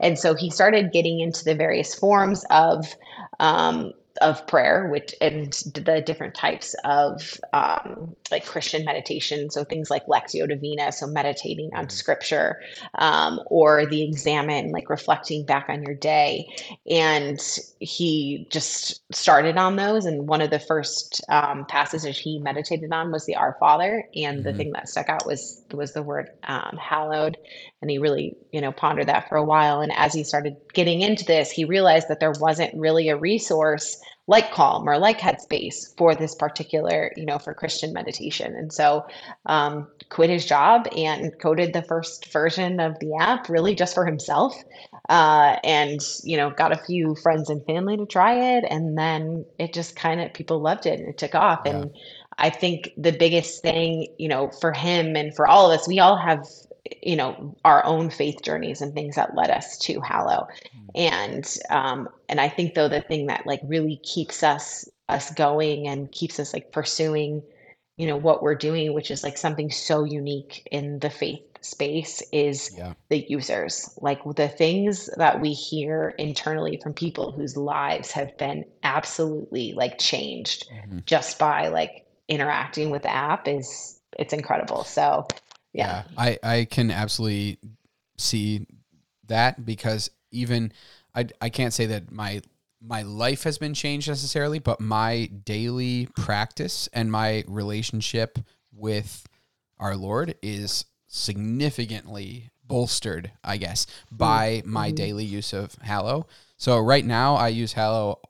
And 0.00 0.18
so 0.18 0.34
he 0.34 0.50
started 0.50 0.92
getting 0.92 1.20
into 1.20 1.42
the 1.44 1.54
various 1.54 1.94
forms 1.94 2.44
of 2.50 2.84
um, 3.40 3.92
of 4.18 4.46
prayer, 4.46 4.88
which 4.90 5.14
and 5.20 5.52
the 5.74 6.02
different 6.04 6.34
types 6.34 6.74
of 6.84 7.40
um, 7.52 8.14
like 8.30 8.46
Christian 8.46 8.84
meditation. 8.84 9.50
So 9.50 9.64
things 9.64 9.90
like 9.90 10.06
Lectio 10.06 10.48
Divina, 10.48 10.92
so 10.92 11.06
meditating 11.06 11.70
on 11.74 11.88
scripture, 11.90 12.60
um, 12.96 13.40
or 13.46 13.86
the 13.86 14.02
Examen, 14.02 14.72
like 14.72 14.90
reflecting 14.90 15.44
back 15.44 15.66
on 15.68 15.82
your 15.82 15.94
day. 15.94 16.48
And 16.90 17.40
he 17.80 18.46
just 18.50 19.02
started 19.14 19.56
on 19.58 19.76
those. 19.76 20.06
And 20.06 20.28
one 20.28 20.40
of 20.40 20.50
the 20.50 20.58
first 20.60 21.22
um, 21.30 21.66
passages 21.68 22.18
he 22.18 22.38
meditated 22.38 22.92
on 22.92 23.12
was 23.12 23.26
the 23.26 23.36
Our 23.36 23.56
Father. 23.60 24.04
And 24.16 24.44
the 24.44 24.52
Mhm. 24.52 24.56
thing 24.56 24.72
that 24.72 24.88
stuck 24.88 25.08
out 25.08 25.26
was 25.26 25.62
was 25.72 25.92
the 25.92 26.02
word 26.02 26.30
um, 26.48 26.78
hallowed. 26.80 27.36
And 27.82 27.90
he 27.90 27.98
really, 27.98 28.36
you 28.52 28.60
know, 28.60 28.72
pondered 28.72 29.08
that 29.08 29.28
for 29.28 29.36
a 29.36 29.44
while. 29.44 29.80
And 29.80 29.92
as 29.92 30.14
he 30.14 30.24
started 30.24 30.56
getting 30.74 31.02
into 31.02 31.24
this, 31.24 31.50
he 31.50 31.64
realized 31.64 32.08
that 32.08 32.20
there 32.20 32.32
wasn't 32.40 32.74
really 32.76 33.08
a 33.08 33.16
resource 33.16 33.96
like 34.28 34.50
Calm 34.50 34.88
or 34.88 34.98
like 34.98 35.20
Headspace 35.20 35.96
for 35.96 36.14
this 36.14 36.34
particular, 36.34 37.12
you 37.16 37.24
know, 37.24 37.38
for 37.38 37.54
Christian 37.54 37.92
meditation. 37.92 38.56
And 38.56 38.72
so 38.72 39.06
um, 39.46 39.86
quit 40.08 40.30
his 40.30 40.44
job 40.44 40.88
and 40.96 41.38
coded 41.38 41.72
the 41.72 41.82
first 41.82 42.32
version 42.32 42.80
of 42.80 42.98
the 42.98 43.14
app 43.20 43.48
really 43.48 43.74
just 43.76 43.94
for 43.94 44.04
himself. 44.04 44.56
Uh, 45.08 45.58
and, 45.62 46.00
you 46.24 46.36
know, 46.36 46.50
got 46.50 46.72
a 46.72 46.84
few 46.84 47.14
friends 47.22 47.48
and 47.48 47.64
family 47.66 47.96
to 47.96 48.06
try 48.06 48.56
it. 48.56 48.64
And 48.68 48.98
then 48.98 49.44
it 49.60 49.72
just 49.72 49.94
kind 49.94 50.20
of, 50.20 50.34
people 50.34 50.58
loved 50.60 50.86
it 50.86 50.98
and 50.98 51.08
it 51.08 51.18
took 51.18 51.36
off. 51.36 51.60
Yeah. 51.64 51.76
And 51.76 51.96
I 52.38 52.50
think 52.50 52.90
the 52.96 53.12
biggest 53.12 53.62
thing, 53.62 54.08
you 54.18 54.28
know, 54.28 54.50
for 54.60 54.72
him 54.72 55.14
and 55.14 55.34
for 55.36 55.46
all 55.46 55.70
of 55.70 55.78
us, 55.78 55.86
we 55.86 56.00
all 56.00 56.16
have, 56.16 56.44
you 57.02 57.16
know, 57.16 57.56
our 57.64 57.84
own 57.84 58.10
faith 58.10 58.42
journeys 58.42 58.80
and 58.82 58.94
things 58.94 59.16
that 59.16 59.34
led 59.34 59.50
us 59.50 59.78
to 59.78 60.00
Hallow. 60.00 60.48
And 60.94 61.46
um, 61.70 62.08
and 62.28 62.40
I 62.40 62.48
think 62.48 62.74
though 62.74 62.88
the 62.88 63.02
thing 63.02 63.26
that 63.26 63.46
like 63.46 63.60
really 63.64 63.96
keeps 64.02 64.42
us 64.42 64.88
us 65.08 65.30
going 65.32 65.86
and 65.86 66.10
keeps 66.10 66.40
us 66.40 66.52
like 66.52 66.72
pursuing 66.72 67.42
you 67.96 68.06
know 68.06 68.16
what 68.16 68.42
we're 68.42 68.54
doing 68.54 68.92
which 68.92 69.10
is 69.10 69.22
like 69.22 69.38
something 69.38 69.70
so 69.70 70.04
unique 70.04 70.66
in 70.70 70.98
the 70.98 71.10
faith 71.10 71.42
space 71.60 72.22
is 72.32 72.70
Yeah. 72.76 72.92
the 73.08 73.24
users 73.28 73.88
like 74.00 74.20
the 74.36 74.48
things 74.48 75.08
that 75.16 75.40
we 75.40 75.52
hear 75.52 76.14
internally 76.18 76.78
from 76.82 76.92
people 76.92 77.30
whose 77.32 77.56
lives 77.56 78.10
have 78.12 78.36
been 78.36 78.64
absolutely 78.82 79.72
like 79.74 79.98
changed 79.98 80.66
Mhm. 80.70 81.06
just 81.06 81.38
by 81.38 81.68
like 81.68 82.04
interacting 82.28 82.90
with 82.90 83.02
the 83.02 83.12
app 83.14 83.48
is 83.48 84.00
it's 84.18 84.32
incredible 84.32 84.84
so 84.84 85.26
yeah, 85.76 86.04
I 86.16 86.38
I 86.42 86.64
can 86.64 86.90
absolutely 86.90 87.58
see 88.18 88.66
that 89.26 89.64
because 89.64 90.10
even 90.30 90.72
I 91.14 91.26
I 91.40 91.48
can't 91.50 91.72
say 91.72 91.86
that 91.86 92.10
my 92.10 92.42
my 92.80 93.02
life 93.02 93.42
has 93.44 93.58
been 93.58 93.74
changed 93.74 94.08
necessarily, 94.08 94.58
but 94.58 94.80
my 94.80 95.26
daily 95.44 96.08
practice 96.16 96.88
and 96.92 97.10
my 97.10 97.42
relationship 97.48 98.38
with 98.72 99.26
our 99.78 99.96
Lord 99.96 100.34
is 100.42 100.84
significantly 101.06 102.50
bolstered, 102.64 103.30
I 103.44 103.56
guess, 103.58 103.86
by 104.10 104.62
my 104.64 104.90
Mhm. 104.90 104.96
daily 104.96 105.24
use 105.24 105.52
of 105.52 105.74
Hallow. 105.76 106.26
So 106.56 106.78
right 106.78 107.04
now 107.04 107.36
I 107.36 107.48
use 107.48 107.72
Hallow. 107.72 108.20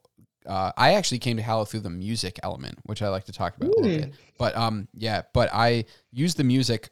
Uh, 0.45 0.71
I 0.77 0.93
actually 0.93 1.19
came 1.19 1.37
to 1.37 1.43
Hallow 1.43 1.65
through 1.65 1.81
the 1.81 1.89
music 1.89 2.39
element, 2.43 2.79
which 2.83 3.01
I 3.01 3.09
like 3.09 3.25
to 3.25 3.31
talk 3.33 3.57
about 3.57 3.69
a 3.75 3.81
little 3.81 3.97
bit. 3.97 4.13
But 4.37 4.55
um, 4.55 4.87
yeah, 4.93 5.23
but 5.33 5.49
I 5.53 5.85
use 6.11 6.35
the 6.35 6.43
music 6.43 6.89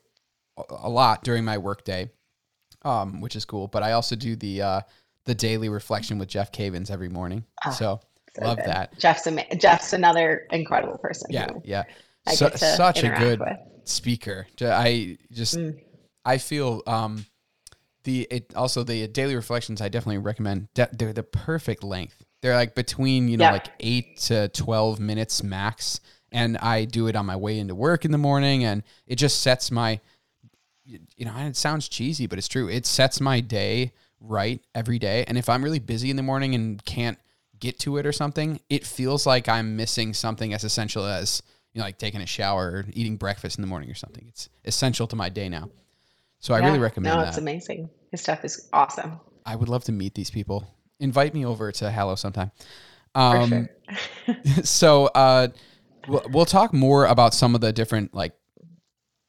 a- 0.57 0.89
lot 0.89 1.23
during 1.23 1.43
my 1.45 1.57
workday, 1.57 2.09
um, 2.83 3.21
which 3.21 3.35
is 3.35 3.45
cool. 3.45 3.67
But 3.67 3.83
I 3.83 3.93
also 3.93 4.15
do 4.15 4.35
the 4.35 4.61
uh, 4.61 4.81
the 5.25 5.35
daily 5.35 5.69
reflection 5.69 6.17
with 6.19 6.29
Jeff 6.29 6.51
Cavins 6.51 6.89
every 6.91 7.09
morning. 7.09 7.45
Ah, 7.65 7.71
so 7.71 7.99
so 8.37 8.45
love 8.45 8.57
good. 8.57 8.65
that. 8.67 8.97
jeff's 8.99 9.25
ama- 9.27 9.55
jeff's 9.57 9.93
another 9.93 10.45
incredible 10.51 10.97
person 10.97 11.27
Yeah, 11.31 11.47
yeah. 11.63 11.83
I 12.27 12.33
Su- 12.35 12.45
get 12.45 12.53
to 12.57 12.75
such 12.75 13.03
a 13.03 13.09
good 13.09 13.39
with. 13.39 13.57
speaker. 13.85 14.47
I 14.61 15.17
just 15.31 15.55
Mm. 15.57 15.79
I 16.25 16.37
feel 16.37 16.81
um 16.87 17.25
the 18.03 18.27
it 18.29 18.53
also 18.55 18.83
the 18.83 19.07
daily 19.07 19.35
reflections 19.35 19.81
I 19.81 19.89
definitely 19.89 20.17
recommend. 20.19 20.67
De- 20.73 20.89
they're 20.91 21.13
the 21.13 21.23
perfect 21.23 21.83
length. 21.83 22.23
They're 22.41 22.55
like 22.55 22.75
between 22.75 23.27
you 23.29 23.37
know 23.37 23.45
Yeah. 23.45 23.51
like 23.53 23.69
eight 23.79 24.17
to 24.21 24.47
twelve 24.49 24.99
minutes 24.99 25.41
max, 25.41 25.99
and 26.31 26.57
I 26.57 26.85
do 26.85 27.07
it 27.07 27.15
on 27.15 27.25
my 27.25 27.35
way 27.35 27.57
into 27.57 27.73
work 27.73 28.05
in 28.05 28.11
the 28.11 28.17
morning, 28.19 28.63
and 28.65 28.83
it 29.07 29.15
just 29.15 29.41
sets 29.41 29.71
my 29.71 29.99
you 30.85 31.25
know 31.25 31.33
and 31.35 31.47
it 31.49 31.55
sounds 31.57 31.87
cheesy, 31.89 32.27
but 32.27 32.37
it's 32.37 32.47
true. 32.47 32.69
It 32.69 32.85
sets 32.85 33.19
my 33.19 33.39
day 33.39 33.91
right 34.19 34.61
every 34.73 34.99
day, 34.99 35.25
and 35.27 35.37
if 35.37 35.49
I'm 35.49 35.63
really 35.63 35.79
busy 35.79 36.09
in 36.09 36.15
the 36.15 36.23
morning 36.23 36.55
and 36.55 36.83
can't 36.85 37.17
get 37.59 37.79
to 37.79 37.97
it 37.97 38.05
or 38.05 38.11
something, 38.11 38.59
it 38.69 38.85
feels 38.85 39.25
like 39.25 39.47
I'm 39.49 39.75
missing 39.75 40.13
something 40.13 40.53
as 40.53 40.63
essential 40.63 41.05
as 41.05 41.41
you 41.73 41.79
know 41.79 41.85
like 41.85 41.97
taking 41.97 42.21
a 42.21 42.25
shower 42.25 42.67
or 42.67 42.85
eating 42.93 43.17
breakfast 43.17 43.57
in 43.57 43.61
the 43.61 43.67
morning 43.67 43.89
or 43.89 43.95
something. 43.95 44.25
It's 44.27 44.49
essential 44.63 45.07
to 45.07 45.15
my 45.15 45.29
day 45.29 45.49
now. 45.49 45.69
So 46.39 46.53
I 46.53 46.59
really 46.59 46.79
recommend 46.79 47.15
no 47.15 47.21
that. 47.21 47.29
it's 47.29 47.37
amazing 47.37 47.89
his 48.11 48.21
stuff 48.21 48.45
is 48.45 48.69
awesome 48.71 49.19
I 49.47 49.55
would 49.55 49.69
love 49.69 49.83
to 49.85 49.91
meet 49.91 50.13
these 50.15 50.29
people. 50.31 50.67
Invite 50.99 51.33
me 51.33 51.45
over 51.45 51.71
to 51.71 51.89
Hallow 51.91 52.15
sometime. 52.15 52.51
for 53.13 53.19
Um, 53.19 53.49
sure 54.25 54.37
so 54.63 55.05
uh, 55.07 55.47
we'll, 56.07 56.23
we'll 56.29 56.45
talk 56.45 56.73
more 56.73 57.05
about 57.05 57.33
some 57.33 57.55
of 57.55 57.61
the 57.61 57.71
different 57.71 58.13
like 58.13 58.33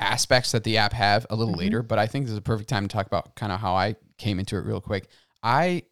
aspects 0.01 0.53
that 0.53 0.65
the 0.65 0.77
app 0.77 0.93
have 0.93 1.27
a 1.31 1.37
little 1.37 1.55
Mhm. 1.55 1.59
later. 1.59 1.83
But 1.83 1.99
I 1.99 2.07
think 2.07 2.27
this 2.27 2.33
is 2.33 2.39
a 2.39 2.43
perfect 2.43 2.69
time 2.69 2.87
to 2.87 2.93
talk 2.93 3.07
about 3.07 3.35
kind 3.35 3.53
of 3.53 3.61
how 3.61 3.75
I 3.75 3.97
came 4.19 4.39
into 4.39 4.57
it 4.57 4.61
real 4.61 4.81
quick. 4.81 5.09
I 5.43 5.83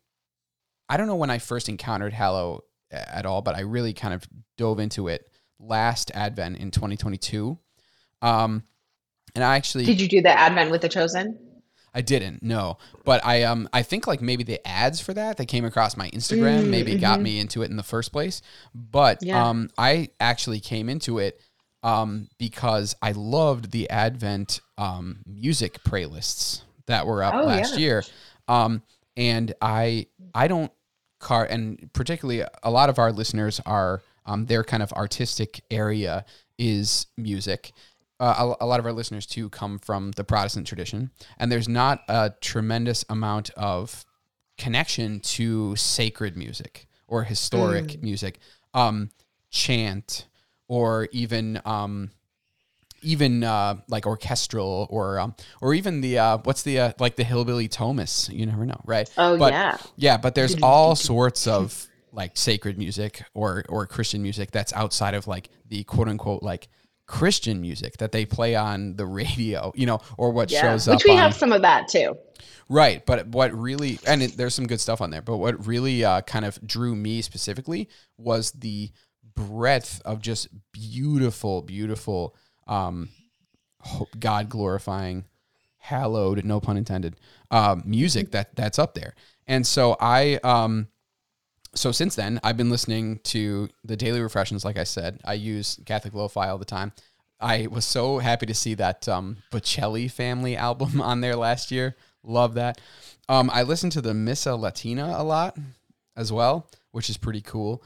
I 0.88 0.96
don't 0.98 1.06
know 1.06 1.16
when 1.16 1.30
I 1.30 1.38
first 1.38 1.68
encountered 1.70 2.12
Hallow 2.12 2.64
at 2.90 3.24
all, 3.24 3.40
but 3.42 3.56
I 3.56 3.60
really 3.60 3.94
kind 3.94 4.12
of 4.12 4.28
dove 4.58 4.78
into 4.78 5.08
it 5.08 5.28
last 5.58 6.10
Advent 6.14 6.58
in 6.58 6.70
2022. 6.70 7.58
Um, 8.20 8.64
and 9.34 9.42
I 9.42 9.56
actually 9.56 9.86
did 9.86 10.00
you 10.00 10.08
do 10.08 10.20
the 10.22 10.30
advent 10.30 10.70
with 10.70 10.82
the 10.82 10.88
chosen 10.88 11.38
I 11.96 12.00
didn't 12.02 12.42
no, 12.42 12.78
but 13.04 13.24
I 13.24 13.44
um 13.44 13.68
I 13.72 13.82
think 13.82 14.06
like 14.06 14.20
maybe 14.20 14.42
the 14.44 14.64
ads 14.66 15.00
for 15.00 15.14
that 15.14 15.36
that 15.38 15.46
came 15.46 15.64
across 15.64 15.96
my 15.96 16.10
Instagram 16.10 16.64
Mm, 16.64 16.68
maybe 16.68 16.94
got 16.96 17.20
mhm. 17.20 17.22
me 17.22 17.38
into 17.40 17.62
it 17.62 17.70
in 17.70 17.76
the 17.76 17.82
first 17.84 18.12
place. 18.12 18.42
But 18.74 19.22
Yeah. 19.22 19.48
um 19.48 19.70
I 19.78 20.08
actually 20.20 20.60
came 20.60 20.88
into 20.88 21.18
it 21.18 21.40
um 21.84 22.28
because 22.38 22.96
I 23.00 23.12
loved 23.12 23.70
the 23.70 23.88
Advent 23.90 24.60
um 24.76 25.18
music 25.26 25.84
playlists 25.84 26.62
that 26.86 27.06
were 27.06 27.22
up 27.22 27.34
Oh, 27.34 27.44
last 27.46 27.74
yeah. 27.74 27.78
year. 27.78 28.04
Um 28.48 28.82
and 29.16 29.54
I 29.62 30.06
I 30.34 30.48
don't 30.48 30.72
car 31.20 31.44
and 31.48 31.88
particularly 31.92 32.42
a 32.64 32.70
lot 32.70 32.90
of 32.90 32.98
our 32.98 33.12
listeners 33.12 33.60
are 33.64 34.02
um 34.26 34.46
their 34.46 34.64
kind 34.64 34.82
of 34.82 34.92
artistic 34.94 35.62
area 35.70 36.24
is 36.58 37.06
music 37.16 37.72
uh, 38.20 38.54
a, 38.60 38.64
a 38.64 38.66
lot 38.66 38.78
of 38.80 38.86
our 38.86 38.92
listeners 38.92 39.26
too 39.26 39.48
come 39.50 39.76
from 39.78 40.12
the 40.12 40.22
Protestant 40.22 40.66
tradition, 40.68 41.10
and 41.36 41.50
there's 41.50 41.68
not 41.68 42.02
a 42.08 42.32
tremendous 42.40 43.04
amount 43.10 43.50
of 43.56 44.04
connection 44.56 45.18
to 45.18 45.74
sacred 45.74 46.36
music 46.36 46.86
or 47.08 47.24
historic 47.24 47.86
Mm. 47.88 48.02
music, 48.02 48.38
um, 48.72 49.10
chant, 49.50 50.26
or 50.68 51.08
even 51.12 51.60
um, 51.64 52.10
even 53.02 53.44
uh, 53.44 53.76
like 53.88 54.06
orchestral 54.06 54.86
or 54.90 55.18
um, 55.20 55.34
or 55.60 55.74
even 55.74 56.00
the 56.00 56.18
uh, 56.18 56.38
what's 56.38 56.62
the 56.62 56.80
uh, 56.80 56.92
like 56.98 57.16
the 57.16 57.24
Hillbilly 57.24 57.68
Thomists. 57.68 58.32
You 58.32 58.46
never 58.46 58.64
know, 58.66 58.80
right? 58.84 59.08
oh 59.16 59.38
But- 59.38 59.52
yeah 59.52 59.76
Yeah, 59.96 60.16
but 60.16 60.34
there's 60.34 60.56
all 60.62 60.96
sorts 60.96 61.46
of 61.46 61.86
like 62.12 62.36
sacred 62.36 62.78
music 62.78 63.24
or 63.34 63.64
or 63.68 63.86
Christian 63.86 64.22
music 64.22 64.50
that's 64.50 64.72
outside 64.72 65.14
of 65.14 65.26
like 65.26 65.50
the 65.68 65.84
quote 65.84 66.08
unquote 66.08 66.42
like 66.42 66.68
Christian 67.06 67.60
music 67.60 67.98
that 67.98 68.12
they 68.12 68.24
play 68.24 68.54
on 68.54 68.96
the 68.96 69.04
radio, 69.04 69.72
you 69.74 69.86
know, 69.86 70.00
or 70.16 70.30
what 70.30 70.50
yeah 70.50 70.62
shows 70.62 70.88
up 70.88 70.96
which 70.96 71.04
we 71.04 71.12
on 71.12 71.18
have 71.18 71.34
some 71.34 71.52
of 71.52 71.62
that 71.62 71.88
too 71.88 72.16
right. 72.68 73.04
But 73.04 73.28
what 73.28 73.52
really 73.52 73.98
and 74.06 74.22
it, 74.22 74.36
there's 74.36 74.54
some 74.54 74.66
good 74.66 74.80
stuff 74.80 75.00
on 75.00 75.10
there, 75.10 75.22
but 75.22 75.36
what 75.36 75.66
really 75.66 76.04
uh, 76.04 76.22
kind 76.22 76.44
of 76.44 76.58
drew 76.66 76.94
me 76.94 77.20
specifically 77.20 77.88
was 78.16 78.52
the 78.52 78.90
breadth 79.36 80.00
of 80.04 80.20
just 80.20 80.48
beautiful, 80.72 81.62
beautiful, 81.62 82.34
um, 82.66 83.08
God 84.18 84.48
glorifying, 84.48 85.24
hallowed, 85.78 86.44
no 86.44 86.60
pun 86.60 86.76
intended, 86.76 87.16
um, 87.50 87.82
music 87.84 88.30
that 88.32 88.56
that's 88.56 88.78
up 88.78 88.94
there. 88.94 89.14
And 89.46 89.66
so 89.66 89.96
I, 90.00 90.40
um, 90.42 90.88
so 91.74 91.92
since 91.92 92.14
then 92.14 92.40
I've 92.42 92.56
been 92.56 92.70
listening 92.70 93.20
to 93.24 93.68
the 93.84 93.96
daily 93.96 94.20
refreshings. 94.20 94.64
Like 94.64 94.78
I 94.78 94.84
said, 94.84 95.20
I 95.24 95.34
use 95.34 95.78
Catholic 95.84 96.14
Lo-Fi 96.14 96.48
all 96.48 96.58
the 96.58 96.64
time. 96.64 96.92
I 97.40 97.66
was 97.66 97.84
so 97.84 98.18
happy 98.18 98.46
to 98.46 98.54
see 98.54 98.74
that 98.74 99.08
um, 99.08 99.38
Bocelli 99.52 100.10
family 100.10 100.56
album 100.56 101.00
on 101.00 101.20
there 101.20 101.36
last 101.36 101.70
year. 101.70 101.96
Love 102.22 102.54
that. 102.54 102.80
Um, 103.28 103.50
I 103.52 103.62
listen 103.62 103.90
to 103.90 104.00
the 104.00 104.14
Missa 104.14 104.54
Latina 104.54 105.14
a 105.16 105.22
lot 105.22 105.56
as 106.16 106.32
well, 106.32 106.70
which 106.92 107.10
is 107.10 107.16
pretty 107.16 107.40
cool. 107.40 107.82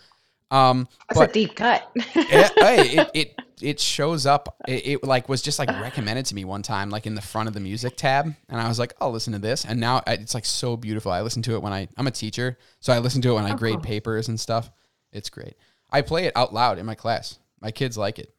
Um, 0.50 0.88
that's 1.08 1.18
but 1.18 1.30
a 1.30 1.32
deep 1.32 1.54
cut 1.54 1.90
it, 1.94 2.52
hey, 2.58 2.88
it, 2.96 3.10
it 3.14 3.34
it 3.60 3.80
shows 3.80 4.26
up. 4.26 4.56
It, 4.66 4.86
it 4.86 5.04
like 5.04 5.28
was 5.28 5.42
just 5.42 5.58
like 5.58 5.68
recommended 5.68 6.26
to 6.26 6.34
me 6.34 6.44
one 6.44 6.62
time, 6.62 6.90
like 6.90 7.06
in 7.06 7.14
the 7.14 7.20
front 7.20 7.48
of 7.48 7.54
the 7.54 7.60
music 7.60 7.96
tab, 7.96 8.34
and 8.48 8.60
I 8.60 8.68
was 8.68 8.78
like, 8.78 8.94
I'll 9.00 9.10
listen 9.10 9.32
to 9.32 9.38
this. 9.38 9.64
And 9.64 9.80
now 9.80 10.02
it's 10.06 10.34
like 10.34 10.44
so 10.44 10.76
beautiful. 10.76 11.12
I 11.12 11.22
listen 11.22 11.42
to 11.42 11.54
it 11.54 11.62
when 11.62 11.72
I 11.72 11.88
I'm 11.96 12.06
a 12.06 12.12
teacher, 12.12 12.58
so 12.80 12.92
I 12.92 12.98
listen 12.98 13.20
to 13.22 13.30
it 13.30 13.34
when 13.34 13.44
I 13.44 13.52
Oh, 13.52 13.56
grade 13.56 13.82
papers 13.82 14.28
and 14.28 14.38
stuff. 14.38 14.70
It's 15.12 15.30
great. 15.30 15.54
I 15.90 16.02
play 16.02 16.26
it 16.26 16.36
out 16.36 16.52
loud 16.52 16.78
in 16.78 16.86
my 16.86 16.94
class. 16.94 17.38
My 17.60 17.70
kids 17.70 17.98
like 17.98 18.18
it. 18.18 18.32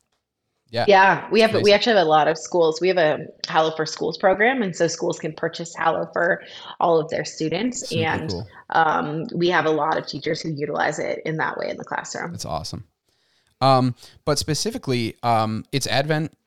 Yeah. 0.71 0.85
Yeah, 0.87 1.27
we 1.31 1.41
have 1.41 1.53
we 1.63 1.73
actually 1.73 1.95
have 1.95 2.05
a 2.05 2.09
lot 2.09 2.27
of 2.27 2.37
schools. 2.37 2.79
We 2.79 2.89
have 2.89 2.97
a 2.97 3.25
Hallow 3.47 3.71
for 3.75 3.85
Schools 3.85 4.17
program, 4.17 4.61
and 4.61 4.75
so 4.75 4.87
schools 4.87 5.19
can 5.19 5.33
purchase 5.33 5.75
Hallow 5.75 6.09
for 6.13 6.43
all 6.79 6.99
of 6.99 7.09
their 7.09 7.25
students. 7.25 7.89
Super 7.89 8.03
and 8.03 8.29
cool. 8.29 8.47
um, 8.69 9.27
we 9.33 9.49
have 9.49 9.65
a 9.65 9.71
lot 9.71 9.97
of 9.97 10.05
teachers 10.05 10.41
who 10.41 10.49
utilize 10.49 10.99
it 10.99 11.21
in 11.25 11.37
that 11.37 11.57
way 11.57 11.69
in 11.69 11.77
the 11.77 11.83
classroom. 11.83 12.31
That's 12.31 12.45
awesome. 12.45 12.85
Um, 13.61 13.95
but 14.25 14.37
specifically, 14.37 15.15
um, 15.23 15.65
it's 15.71 15.87
Advent. 15.87 16.37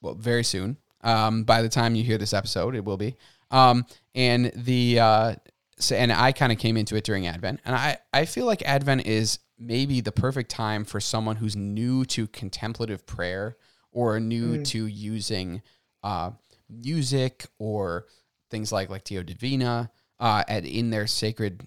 Well, 0.00 0.14
very 0.14 0.44
soon. 0.44 0.78
Um, 1.02 1.44
by 1.44 1.62
the 1.62 1.68
time 1.68 1.94
you 1.94 2.04
hear 2.04 2.18
this 2.18 2.32
episode, 2.32 2.74
it 2.74 2.84
will 2.84 2.96
be. 2.96 3.16
Um, 3.50 3.84
and 4.14 4.50
the 4.54 4.98
uh, 4.98 5.34
so, 5.78 5.94
and 5.94 6.12
I 6.12 6.32
kind 6.32 6.52
of 6.52 6.58
came 6.58 6.76
into 6.76 6.96
it 6.96 7.04
during 7.04 7.26
Advent, 7.26 7.60
and 7.64 7.76
I 7.76 7.98
I 8.12 8.24
feel 8.24 8.46
like 8.46 8.62
Advent 8.62 9.06
is 9.06 9.38
maybe 9.62 10.00
the 10.00 10.12
perfect 10.12 10.50
time 10.50 10.84
for 10.84 11.00
someone 11.00 11.36
who's 11.36 11.54
new 11.56 12.04
to 12.06 12.26
contemplative 12.26 13.06
prayer 13.06 13.56
or 13.92 14.18
new 14.18 14.58
Mm. 14.58 14.64
to 14.66 14.86
using 14.86 15.62
uh, 16.02 16.30
music 16.68 17.46
or 17.58 18.06
things 18.50 18.72
like 18.72 18.88
Lectio 18.88 19.24
Divina 19.24 19.90
uh, 20.18 20.42
at 20.48 20.64
in 20.64 20.90
their 20.90 21.06
sacred 21.06 21.62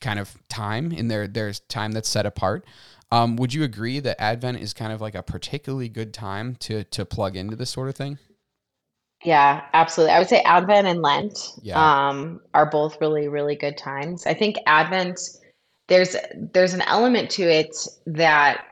kind 0.00 0.18
of 0.18 0.36
time 0.48 0.92
in 0.92 1.08
their 1.08 1.26
their 1.26 1.52
time 1.68 1.92
that's 1.92 2.08
set 2.08 2.26
apart. 2.26 2.64
Um, 3.10 3.36
would 3.36 3.54
you 3.54 3.62
agree 3.64 4.00
that 4.00 4.20
Advent 4.20 4.58
is 4.60 4.72
kind 4.72 4.92
of 4.92 5.00
like 5.00 5.14
a 5.14 5.22
particularly 5.22 5.88
good 5.88 6.12
time 6.14 6.56
to 6.60 6.84
to 6.84 7.04
plug 7.04 7.36
into 7.36 7.56
this 7.56 7.70
sort 7.70 7.88
of 7.88 7.96
thing? 7.96 8.18
Yeah, 9.24 9.62
absolutely. 9.72 10.12
I 10.14 10.18
would 10.18 10.28
say 10.28 10.42
Advent 10.42 10.86
and 10.86 11.00
Lent 11.00 11.52
Yeah. 11.62 12.08
um, 12.08 12.40
are 12.52 12.66
both 12.66 13.00
really, 13.00 13.28
really 13.28 13.56
good 13.56 13.78
times. 13.78 14.26
I 14.26 14.34
think 14.34 14.56
Advent, 14.66 15.18
there's 15.88 16.16
there's 16.52 16.74
an 16.74 16.82
element 16.82 17.30
to 17.30 17.42
it 17.42 17.76
that 18.06 18.64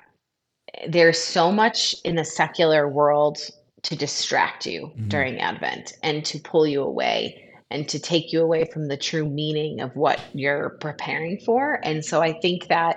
there's 0.89 1.19
so 1.19 1.53
much 1.53 1.95
in 2.05 2.17
the 2.17 2.25
secular 2.25 2.89
world 2.89 3.39
to 3.83 3.97
distract 3.97 4.67
you 4.67 4.83
mm-hmm. 4.87 5.09
during 5.09 5.41
Advent 5.41 5.93
and 6.03 6.25
to 6.25 6.39
pull 6.39 6.67
you 6.67 6.83
away 6.83 7.51
and 7.71 7.89
to 7.89 7.99
take 7.99 8.33
you 8.33 8.43
away 8.43 8.65
from 8.65 8.89
the 8.89 8.97
true 8.97 9.29
meaning 9.29 9.81
of 9.81 9.95
what 9.97 10.21
you're 10.35 10.71
preparing 10.81 11.39
for. 11.39 11.81
And 11.83 12.05
so 12.05 12.21
I 12.21 12.39
think 12.41 12.69
that 12.69 12.97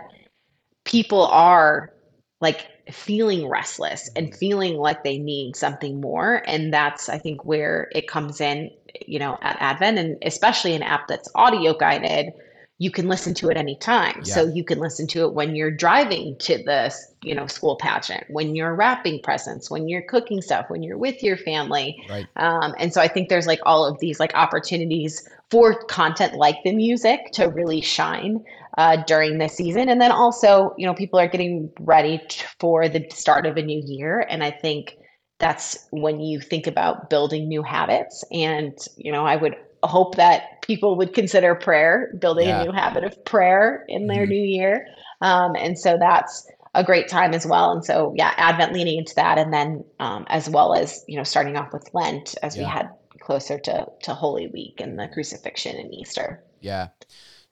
people 0.84 1.25
are 1.27 1.93
like 2.41 2.67
feeling 2.91 3.48
restless 3.48 4.10
and 4.15 4.36
feeling 4.36 4.75
like 4.75 5.03
they 5.03 5.17
need 5.17 5.55
something 5.55 6.00
more. 6.00 6.43
And 6.45 6.74
that's, 6.74 7.10
I 7.10 7.17
think, 7.17 7.45
where 7.45 7.89
it 7.93 8.07
comes 8.07 8.41
in, 8.41 8.69
you 9.07 9.17
know, 9.17 9.38
at 9.41 9.57
Advent 9.60 9.98
and 9.98 10.17
especially 10.22 10.75
an 10.75 10.84
app 10.84 11.07
that's 11.07 11.29
audio 11.36 11.74
guided 11.74 12.34
you 12.77 12.91
can 12.91 13.08
listen 13.08 13.34
to 13.34 13.50
it 13.50 13.55
anytime. 13.55 14.22
Yeah. 14.25 14.34
So 14.34 14.46
you 14.46 14.63
can 14.63 14.79
listen 14.79 15.08
to 15.08 15.22
it 15.22 15.34
when 15.34 15.55
you're 15.55 15.72
driving 15.72 16.36
to 16.39 16.58
the, 16.58 16.94
you 17.22 17.34
know, 17.34 17.48
school 17.48 17.77
pageant, 17.77 18.25
when 18.29 18.53
you're 18.53 18.75
wrapping 18.75 19.22
presents, 19.22 19.72
when 19.72 19.88
you're 19.88 20.01
cooking 20.01 20.41
stuff, 20.41 20.65
when 20.70 20.84
you're 20.84 20.98
with 20.98 21.24
your 21.24 21.38
family. 21.38 21.98
Right. 22.10 22.27
Um, 22.36 22.75
and 22.77 22.94
so 22.94 23.00
I 23.00 23.08
think 23.08 23.29
there's 23.29 23.48
like 23.48 23.62
all 23.65 23.86
of 23.86 24.00
these 24.00 24.20
like 24.20 24.36
opportunities 24.36 25.27
for 25.51 25.86
content 25.86 26.34
like 26.34 26.58
the 26.65 26.74
music 26.74 27.32
to 27.34 27.46
really 27.46 27.79
shine 27.79 28.44
uh, 28.77 28.98
during 29.08 29.38
this 29.38 29.55
season. 29.55 29.88
And 29.88 30.01
then 30.01 30.12
also, 30.12 30.74
you 30.77 30.86
know, 30.86 30.94
people 30.94 31.17
are 31.17 31.29
getting 31.29 31.72
ready 31.79 32.22
for 32.60 32.89
the 32.89 33.08
start 33.10 33.46
of 33.46 33.55
a 33.55 33.62
new 33.62 33.82
year. 33.86 34.25
And 34.29 34.44
I 34.44 34.51
think 34.51 34.98
that's 35.39 35.88
when 35.91 36.20
you 36.20 36.41
think 36.41 36.67
about 36.67 37.10
building 37.10 37.48
new 37.48 37.63
habits. 37.63 38.25
And, 38.32 38.77
you 38.98 39.13
know, 39.13 39.25
I 39.25 39.38
would 39.38 39.55
hope 39.84 40.15
that 40.15 40.55
people 40.65 40.98
would 40.98 41.13
consider 41.13 41.55
prayer, 41.55 42.13
building 42.19 42.48
yeah. 42.48 42.62
a 42.62 42.65
new 42.65 42.72
habit 42.72 43.03
of 43.03 43.24
prayer 43.25 43.86
in 43.88 44.07
their 44.07 44.24
mm-hmm. 44.24 44.31
new 44.31 44.43
year. 44.43 44.88
Um, 45.22 45.55
and 45.55 45.77
so 45.77 45.98
that's 46.00 46.48
a 46.74 46.84
great 46.84 47.07
time 47.07 47.34
as 47.34 47.45
well. 47.45 47.72
And 47.72 47.86
so, 47.86 48.13
yeah, 48.15 48.34
Advent 48.38 48.74
leaning 48.74 48.98
into 48.98 49.15
that, 49.15 49.38
and 49.38 49.53
then 49.53 49.86
um, 50.00 50.25
as 50.27 50.50
well 50.50 50.74
as 50.74 51.03
you 51.07 51.17
know, 51.17 51.24
starting 51.24 51.55
off 51.55 51.72
with 51.72 51.89
Lent 51.93 52.36
as 52.43 52.57
yeah. 52.57 52.63
we 52.63 52.69
had 52.69 52.89
closer 53.19 53.57
to 53.60 53.88
to 54.03 54.13
Holy 54.13 54.48
Week 54.48 54.81
and 54.81 55.00
the 55.00 55.07
crucifixion 55.07 55.77
and 55.77 55.93
Easter. 55.93 56.43
Yeah. 56.60 56.89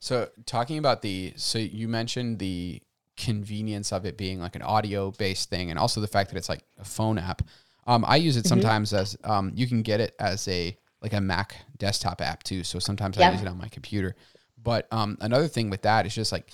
So 0.00 0.28
talking 0.44 0.76
about 0.76 1.00
the, 1.00 1.32
so 1.36 1.58
you 1.58 1.88
mentioned 1.88 2.38
the 2.38 2.82
convenience 3.16 3.92
of 3.92 4.04
it 4.04 4.18
being 4.18 4.38
like 4.38 4.56
an 4.56 4.62
audio 4.62 5.12
based 5.12 5.48
thing, 5.48 5.70
and 5.70 5.78
also 5.78 6.00
the 6.00 6.06
fact 6.06 6.30
that 6.30 6.36
it's 6.36 6.48
like 6.48 6.64
a 6.78 6.84
phone 6.84 7.16
app. 7.16 7.42
Um, 7.86 8.04
I 8.06 8.16
use 8.16 8.36
it 8.36 8.40
mm-hmm. 8.40 8.48
sometimes 8.48 8.90
mm-hmm. 8.90 9.00
as 9.00 9.16
um, 9.24 9.52
you 9.54 9.66
can 9.66 9.82
get 9.82 10.00
it 10.00 10.14
as 10.18 10.46
a 10.48 10.76
like 11.04 11.12
a 11.12 11.20
Mac 11.20 11.54
desktop 11.76 12.22
app 12.22 12.42
too. 12.42 12.64
So 12.64 12.78
sometimes. 12.78 13.18
I 13.18 13.20
use 13.32 13.42
it 13.42 13.48
on 13.48 13.58
my 13.58 13.68
computer. 13.68 14.16
But 14.60 14.88
um, 14.90 15.18
another 15.20 15.46
thing 15.48 15.68
with 15.68 15.82
that 15.82 16.06
is 16.06 16.14
just 16.14 16.32
like 16.32 16.50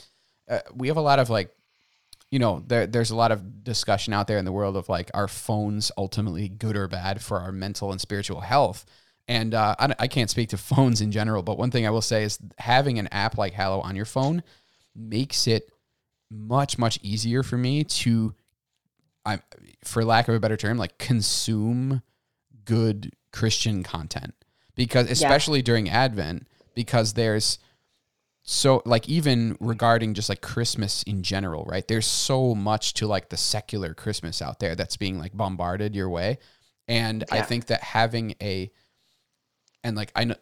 uh, 0.49 0.59
we 0.75 0.89
have 0.89 0.97
a 0.97 1.01
lot 1.01 1.21
of 1.21 1.31
like, 1.31 1.55
you 2.33 2.41
know, 2.41 2.63
there, 2.67 2.89
there's 2.89 3.13
a 3.13 3.17
lot 3.17 3.31
of 3.31 3.63
discussion 3.63 4.13
out 4.13 4.27
there 4.27 4.39
in 4.39 4.45
the 4.45 4.53
world 4.53 4.77
of 4.77 4.89
like, 4.89 5.09
are 5.15 5.29
phones 5.29 5.93
ultimately 5.97 6.49
good 6.49 6.77
or 6.77 6.89
bad 6.89 7.23
for 7.23 7.39
our 7.39 7.53
mental 7.53 7.93
and 7.93 8.01
spiritual 8.01 8.41
health? 8.41 8.85
And 9.29 9.55
uh, 9.55 9.77
I, 9.79 9.95
I 10.01 10.09
can't 10.09 10.29
speak 10.29 10.49
to 10.49 10.57
phones 10.59 11.01
in 11.01 11.13
general, 11.13 11.45
but 11.45 11.57
one 11.57 11.71
thing 11.71 11.87
I 11.87 11.91
will 11.91 12.03
say 12.03 12.25
is 12.25 12.41
having 12.59 12.99
an 12.99 13.07
app 13.13 13.39
like 13.39 13.53
Hallow 13.53 13.81
on 13.81 13.95
your 13.95 14.05
phone 14.05 14.43
makes 14.97 15.47
it 15.47 15.71
much 16.29 16.77
much 16.77 16.99
easier 17.03 17.45
for 17.45 17.57
me 17.57 17.85
to, 17.85 18.35
I, 19.25 19.39
for 19.85 20.05
lack 20.05 20.27
of 20.27 20.35
a 20.35 20.41
better 20.41 20.57
term, 20.57 20.77
like 20.77 20.99
consume 20.99 22.03
good 22.65 23.13
Christian 23.33 23.85
content 23.85 24.35
because 24.81 25.11
especially 25.11 25.59
yeah. 25.59 25.65
during 25.65 25.91
Advent, 25.91 26.47
because 26.75 27.13
there's 27.13 27.59
so 28.43 28.81
like 28.87 29.07
even 29.11 29.55
regarding 29.61 30.15
just 30.15 30.31
like 30.31 30.41
Christmas 30.41 31.03
in 31.03 31.23
general, 31.23 31.67
right? 31.69 31.87
There's 31.87 32.07
so 32.07 32.55
much 32.55 32.95
to 32.95 33.07
like 33.07 33.29
the 33.29 33.37
secular 33.37 33.93
Christmas 33.93 34.41
out 34.41 34.59
there 34.59 34.75
that's 34.75 34.97
being 34.97 35.19
like 35.19 35.37
bombarded 35.37 35.95
your 35.95 36.09
way. 36.09 36.39
And 36.89 37.25
yeah. 37.29 37.41
I 37.41 37.43
think 37.43 37.67
that 37.67 37.83
having 37.83 38.35
a 38.41 38.71
and 39.85 39.99
like 39.99 40.13
I 40.17 40.25
know 40.25 40.37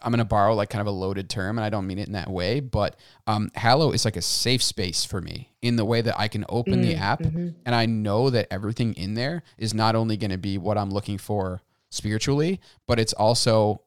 I'm 0.00 0.10
gonna 0.10 0.24
borrow 0.24 0.54
like 0.54 0.70
kind 0.70 0.80
of 0.80 0.86
a 0.86 0.98
loaded 0.98 1.28
term, 1.28 1.58
and 1.58 1.64
I 1.66 1.68
don't 1.68 1.86
mean 1.86 1.98
it 1.98 2.06
in 2.06 2.14
that 2.14 2.30
way, 2.30 2.60
but 2.60 2.96
um, 3.26 3.50
Hallow 3.54 3.92
is 3.92 4.06
like 4.06 4.16
a 4.16 4.22
safe 4.22 4.62
space 4.62 5.04
for 5.04 5.20
me 5.20 5.52
in 5.60 5.76
the 5.76 5.84
way 5.84 6.00
that 6.00 6.18
I 6.18 6.28
can 6.28 6.46
open 6.48 6.76
mm, 6.76 6.82
the 6.82 6.94
app, 6.94 7.20
mm-hmm. 7.20 7.48
and 7.66 7.74
I 7.74 7.84
know 7.84 8.30
that 8.30 8.46
everything 8.50 8.94
in 8.94 9.12
there 9.12 9.42
is 9.58 9.74
not 9.74 9.94
only 9.94 10.16
going 10.16 10.30
to 10.30 10.38
be 10.38 10.56
what 10.56 10.78
I'm 10.78 10.90
looking 10.90 11.18
for 11.18 11.60
spiritually, 11.96 12.60
but 12.86 13.00
it's 13.00 13.12
also 13.12 13.82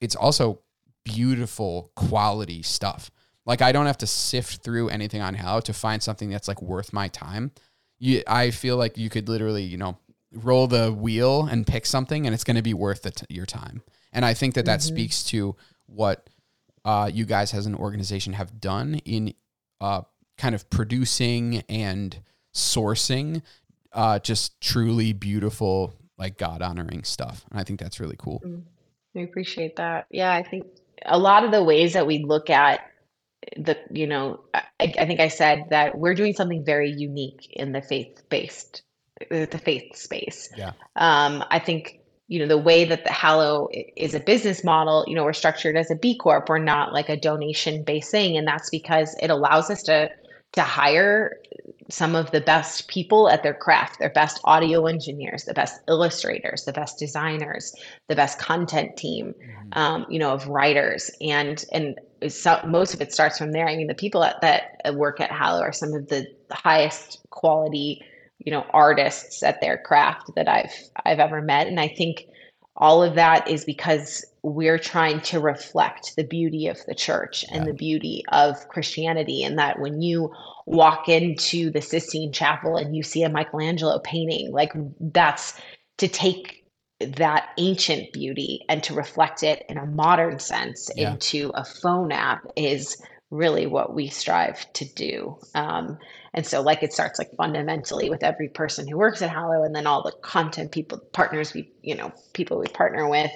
it's 0.00 0.16
also 0.16 0.60
beautiful 1.04 1.92
quality 1.96 2.62
stuff. 2.62 3.10
Like 3.46 3.62
I 3.62 3.72
don't 3.72 3.86
have 3.86 3.98
to 3.98 4.06
sift 4.06 4.62
through 4.62 4.88
anything 4.88 5.22
on 5.22 5.34
Hallow 5.34 5.60
to 5.60 5.72
find 5.72 6.02
something 6.02 6.28
that's 6.28 6.48
like 6.48 6.60
worth 6.60 6.92
my 6.92 7.08
time. 7.08 7.52
You, 7.98 8.22
I 8.26 8.50
feel 8.50 8.76
like 8.76 8.98
you 8.98 9.08
could 9.08 9.28
literally, 9.28 9.62
you 9.62 9.78
know, 9.78 9.96
roll 10.32 10.66
the 10.66 10.92
wheel 10.92 11.46
and 11.46 11.66
pick 11.66 11.86
something, 11.86 12.26
and 12.26 12.34
it's 12.34 12.44
going 12.44 12.56
to 12.56 12.62
be 12.62 12.74
worth 12.74 13.02
t- 13.14 13.34
your 13.34 13.46
time. 13.46 13.82
And 14.12 14.24
I 14.24 14.34
think 14.34 14.54
that 14.54 14.66
that 14.66 14.80
mm-hmm. 14.80 14.94
speaks 14.94 15.22
to 15.24 15.56
what 15.86 16.28
uh, 16.84 17.10
you 17.12 17.24
guys 17.24 17.54
as 17.54 17.66
an 17.66 17.74
organization 17.74 18.34
have 18.34 18.60
done 18.60 18.96
in 19.04 19.32
uh, 19.80 20.02
kind 20.36 20.54
of 20.54 20.68
producing 20.68 21.62
and 21.68 22.20
sourcing 22.54 23.42
uh, 23.92 24.18
just 24.18 24.60
truly 24.60 25.12
beautiful 25.12 25.94
like 26.18 26.38
God 26.38 26.62
honoring 26.62 27.04
stuff. 27.04 27.44
And 27.50 27.60
I 27.60 27.64
think 27.64 27.80
that's 27.80 28.00
really 28.00 28.16
cool. 28.18 28.42
Mm, 28.44 28.62
I 29.16 29.20
appreciate 29.20 29.76
that. 29.76 30.06
Yeah, 30.10 30.32
I 30.32 30.42
think 30.42 30.66
a 31.04 31.18
lot 31.18 31.44
of 31.44 31.50
the 31.50 31.62
ways 31.62 31.92
that 31.92 32.06
we 32.06 32.24
look 32.24 32.50
at 32.50 32.80
the, 33.56 33.76
you 33.90 34.06
know, 34.06 34.40
I, 34.54 34.62
I 34.80 35.06
think 35.06 35.20
I 35.20 35.28
said 35.28 35.66
that 35.70 35.98
we're 35.98 36.14
doing 36.14 36.34
something 36.34 36.64
very 36.64 36.90
unique 36.90 37.48
in 37.52 37.72
the 37.72 37.82
faith 37.82 38.22
based, 38.28 38.82
uh, 39.30 39.46
the 39.46 39.58
faith 39.58 39.94
space. 39.96 40.50
Yeah. 40.56 40.72
Um, 40.96 41.44
I 41.50 41.58
think 41.58 42.00
you 42.28 42.40
know 42.40 42.46
the 42.46 42.58
way 42.58 42.84
that 42.84 43.04
the 43.04 43.12
hallow 43.12 43.68
is 43.96 44.14
a 44.14 44.20
business 44.20 44.64
model 44.64 45.04
you 45.06 45.14
know 45.14 45.24
we're 45.24 45.32
structured 45.32 45.76
as 45.76 45.90
a 45.90 45.94
b 45.94 46.18
corp 46.18 46.48
we're 46.48 46.58
not 46.58 46.92
like 46.92 47.08
a 47.08 47.16
donation 47.16 47.84
based 47.84 48.10
thing 48.10 48.36
and 48.36 48.46
that's 48.46 48.68
because 48.70 49.14
it 49.22 49.30
allows 49.30 49.70
us 49.70 49.82
to 49.84 50.10
to 50.52 50.62
hire 50.62 51.36
some 51.88 52.14
of 52.14 52.30
the 52.32 52.40
best 52.40 52.88
people 52.88 53.28
at 53.28 53.42
their 53.42 53.54
craft, 53.54 53.98
their 53.98 54.10
best 54.10 54.40
audio 54.44 54.86
engineers, 54.86 55.44
the 55.44 55.54
best 55.54 55.80
illustrators, 55.88 56.64
the 56.64 56.72
best 56.72 56.98
designers, 56.98 57.74
the 58.08 58.16
best 58.16 58.38
content 58.38 58.96
team, 58.96 59.34
mm-hmm. 59.34 59.78
um, 59.78 60.06
you 60.08 60.18
know, 60.18 60.32
of 60.32 60.48
writers, 60.48 61.10
and 61.20 61.64
and 61.72 62.00
so, 62.28 62.60
most 62.66 62.94
of 62.94 63.00
it 63.00 63.12
starts 63.12 63.38
from 63.38 63.52
there. 63.52 63.68
I 63.68 63.76
mean, 63.76 63.86
the 63.86 63.94
people 63.94 64.22
that, 64.22 64.40
that 64.40 64.94
work 64.94 65.20
at 65.20 65.30
Hallow 65.30 65.60
are 65.60 65.72
some 65.72 65.92
of 65.92 66.08
the 66.08 66.26
highest 66.50 67.20
quality, 67.30 68.02
you 68.38 68.50
know, 68.50 68.64
artists 68.70 69.42
at 69.42 69.60
their 69.60 69.78
craft 69.78 70.30
that 70.34 70.48
I've 70.48 70.74
I've 71.04 71.20
ever 71.20 71.40
met, 71.40 71.66
and 71.66 71.78
I 71.78 71.88
think 71.88 72.26
all 72.76 73.02
of 73.02 73.14
that 73.14 73.48
is 73.48 73.64
because 73.64 74.24
we're 74.42 74.78
trying 74.78 75.20
to 75.22 75.40
reflect 75.40 76.14
the 76.16 76.24
beauty 76.24 76.68
of 76.68 76.78
the 76.86 76.94
church 76.94 77.44
and 77.50 77.64
yeah. 77.64 77.72
the 77.72 77.76
beauty 77.76 78.22
of 78.30 78.68
Christianity. 78.68 79.42
And 79.42 79.58
that 79.58 79.80
when 79.80 80.02
you 80.02 80.32
walk 80.66 81.08
into 81.08 81.70
the 81.70 81.80
Sistine 81.80 82.32
Chapel 82.32 82.76
and 82.76 82.94
you 82.94 83.02
see 83.02 83.22
a 83.22 83.28
Michelangelo 83.28 83.98
painting, 84.00 84.52
like 84.52 84.72
that's 85.00 85.60
to 85.98 86.08
take 86.08 86.64
that 87.00 87.50
ancient 87.58 88.12
beauty 88.12 88.64
and 88.68 88.82
to 88.82 88.94
reflect 88.94 89.42
it 89.42 89.64
in 89.68 89.78
a 89.78 89.86
modern 89.86 90.38
sense 90.38 90.90
yeah. 90.96 91.12
into 91.12 91.50
a 91.54 91.64
phone 91.64 92.12
app 92.12 92.46
is 92.56 93.02
really 93.30 93.66
what 93.66 93.94
we 93.94 94.08
strive 94.08 94.72
to 94.74 94.84
do. 94.94 95.36
Um, 95.54 95.98
and 96.36 96.46
so, 96.46 96.60
like, 96.60 96.82
it 96.82 96.92
starts 96.92 97.18
like 97.18 97.30
fundamentally 97.34 98.10
with 98.10 98.22
every 98.22 98.48
person 98.50 98.86
who 98.86 98.98
works 98.98 99.22
at 99.22 99.30
Hallow, 99.30 99.64
and 99.64 99.74
then 99.74 99.86
all 99.86 100.02
the 100.02 100.12
content 100.20 100.70
people, 100.70 100.98
partners 101.12 101.54
we, 101.54 101.72
you 101.82 101.94
know, 101.94 102.12
people 102.34 102.58
we 102.58 102.66
partner 102.66 103.08
with, 103.08 103.32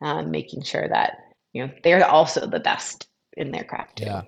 um, 0.00 0.30
making 0.30 0.62
sure 0.62 0.88
that 0.88 1.18
you 1.52 1.66
know 1.66 1.72
they're 1.84 2.04
also 2.06 2.46
the 2.46 2.58
best 2.58 3.06
in 3.36 3.52
their 3.52 3.64
craft. 3.64 3.96
Too. 3.96 4.06
Yeah, 4.06 4.22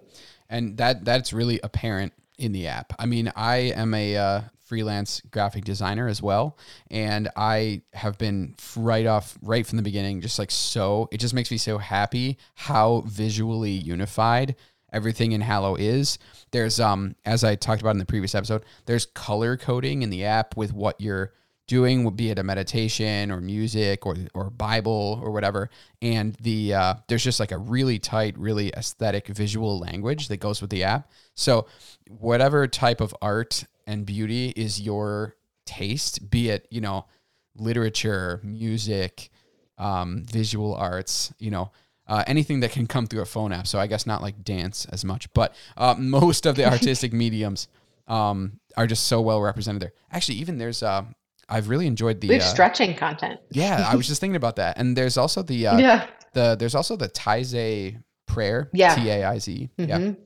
and 0.51 0.77
that 0.77 1.03
that's 1.03 1.33
really 1.33 1.61
apparent 1.63 2.13
in 2.39 2.53
the 2.53 2.67
app. 2.67 2.93
I 2.99 3.07
mean, 3.07 3.33
I 3.35 3.57
am 3.75 3.95
a 3.95 4.17
uh, 4.17 4.41
freelance 4.67 5.23
graphic 5.31 5.65
designer 5.65 6.07
as 6.07 6.21
well, 6.21 6.59
and 6.91 7.31
I 7.37 7.81
have 7.95 8.19
been 8.19 8.55
right 8.77 9.07
off 9.07 9.39
right 9.41 9.67
from 9.67 9.79
the 9.79 9.83
beginning, 9.83 10.21
just 10.21 10.39
like 10.39 10.51
so. 10.51 11.09
It 11.11 11.21
just 11.21 11.33
makes 11.33 11.51
me 11.51 11.57
so 11.57 11.79
happy 11.79 12.37
how 12.55 13.03
visually 13.07 13.73
unified 13.73 14.57
everything 14.93 15.33
in 15.33 15.41
Hallow 15.41 15.77
is. 15.77 16.19
There's 16.51 16.81
um 16.81 17.17
as 17.25 17.45
I 17.45 17.57
talked 17.57 17.81
about 17.81 17.93
in 17.93 17.99
the 17.99 18.07
previous 18.07 18.35
episode, 18.35 18.65
there's 18.87 19.07
color 19.07 19.57
coding 19.57 20.03
in 20.03 20.11
the 20.11 20.25
app 20.25 20.57
with 20.57 20.73
what 20.73 21.01
you're 21.01 21.33
doing, 21.71 22.11
be 22.17 22.31
it 22.31 22.39
a 22.39 22.43
meditation 22.43 23.31
or 23.31 23.41
music 23.41 24.05
or 24.05 24.17
or 24.35 24.51
Bible 24.51 25.21
or 25.23 25.31
whatever. 25.31 25.71
And 26.03 26.35
the 26.41 26.75
uh, 26.75 26.95
there's 27.07 27.23
just 27.23 27.39
like 27.39 27.53
a 27.53 27.59
really 27.59 28.01
tight, 28.01 28.37
really 28.37 28.71
aesthetic 28.71 29.29
visual 29.29 29.79
language 29.79 30.27
that 30.29 30.39
goes 30.39 30.61
with 30.61 30.71
the 30.71 30.83
app. 30.83 31.09
So 31.35 31.69
whatever 32.09 32.67
type 32.67 33.01
of 33.01 33.15
art 33.23 33.65
and 33.87 34.05
beauty 34.05 34.49
is 34.57 34.81
your 34.81 35.37
taste, 35.65 36.29
be 36.29 36.51
it 36.51 36.67
you 36.71 36.81
know 36.81 37.07
literature, 37.55 38.41
music, 38.43 39.31
um, 39.79 40.25
visual 40.29 40.75
arts, 40.75 41.33
you 41.39 41.53
know 41.53 41.71
uh, 42.11 42.25
anything 42.27 42.61
that 42.61 42.73
can 42.73 42.87
come 42.87 43.07
through 43.07 43.23
a 43.23 43.27
phone 43.27 43.53
app. 43.53 43.67
So 43.67 43.79
I 43.79 43.87
guess 43.87 44.05
not 44.07 44.21
like 44.21 44.45
dance 44.45 44.85
as 44.93 45.05
much, 45.05 45.33
but 45.33 45.55
uh, 45.79 45.95
most 45.99 46.45
of 46.45 46.57
the 46.57 46.67
artistic 46.69 47.13
mediums 47.15 47.69
um, 48.09 48.59
are 48.77 48.87
just 48.87 49.07
so 49.07 49.21
well 49.23 49.41
represented 49.41 49.81
there. 49.81 49.93
Actually, 50.13 50.39
even 50.39 50.59
there's 50.59 50.83
uh, 50.83 51.05
I've 51.49 51.69
really 51.69 51.87
enjoyed 51.87 52.21
the 52.21 52.29
We 52.29 52.37
uh, 52.37 52.41
stretching 52.41 52.95
content. 52.97 53.41
yeah. 53.51 53.87
I 53.89 53.97
was 53.97 54.07
just 54.11 54.21
thinking 54.21 54.37
about 54.37 54.57
that, 54.57 54.77
and 54.77 54.97
there's 54.97 55.17
also 55.17 55.43
the 55.43 55.69
uh, 55.69 55.79
yeah. 55.79 56.07
the 56.33 56.57
there's 56.59 56.75
also 56.75 56.97
the 56.97 57.09
Taize 57.09 57.95
prayer. 58.27 58.69
Yeah. 58.73 58.95
T 58.97 59.09
A 59.09 59.25
I 59.25 59.39
Z. 59.39 59.71
Yeah. 59.77 59.99
Mhm. 59.99 60.17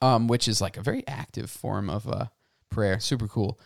Um, 0.00 0.26
which 0.26 0.48
is 0.48 0.60
like 0.60 0.76
a 0.76 0.82
very 0.82 1.06
active 1.06 1.50
form 1.50 1.88
of 1.88 2.06
uh 2.08 2.26
prayer. 2.70 2.98
Super 3.00 3.28
cool. 3.28 3.58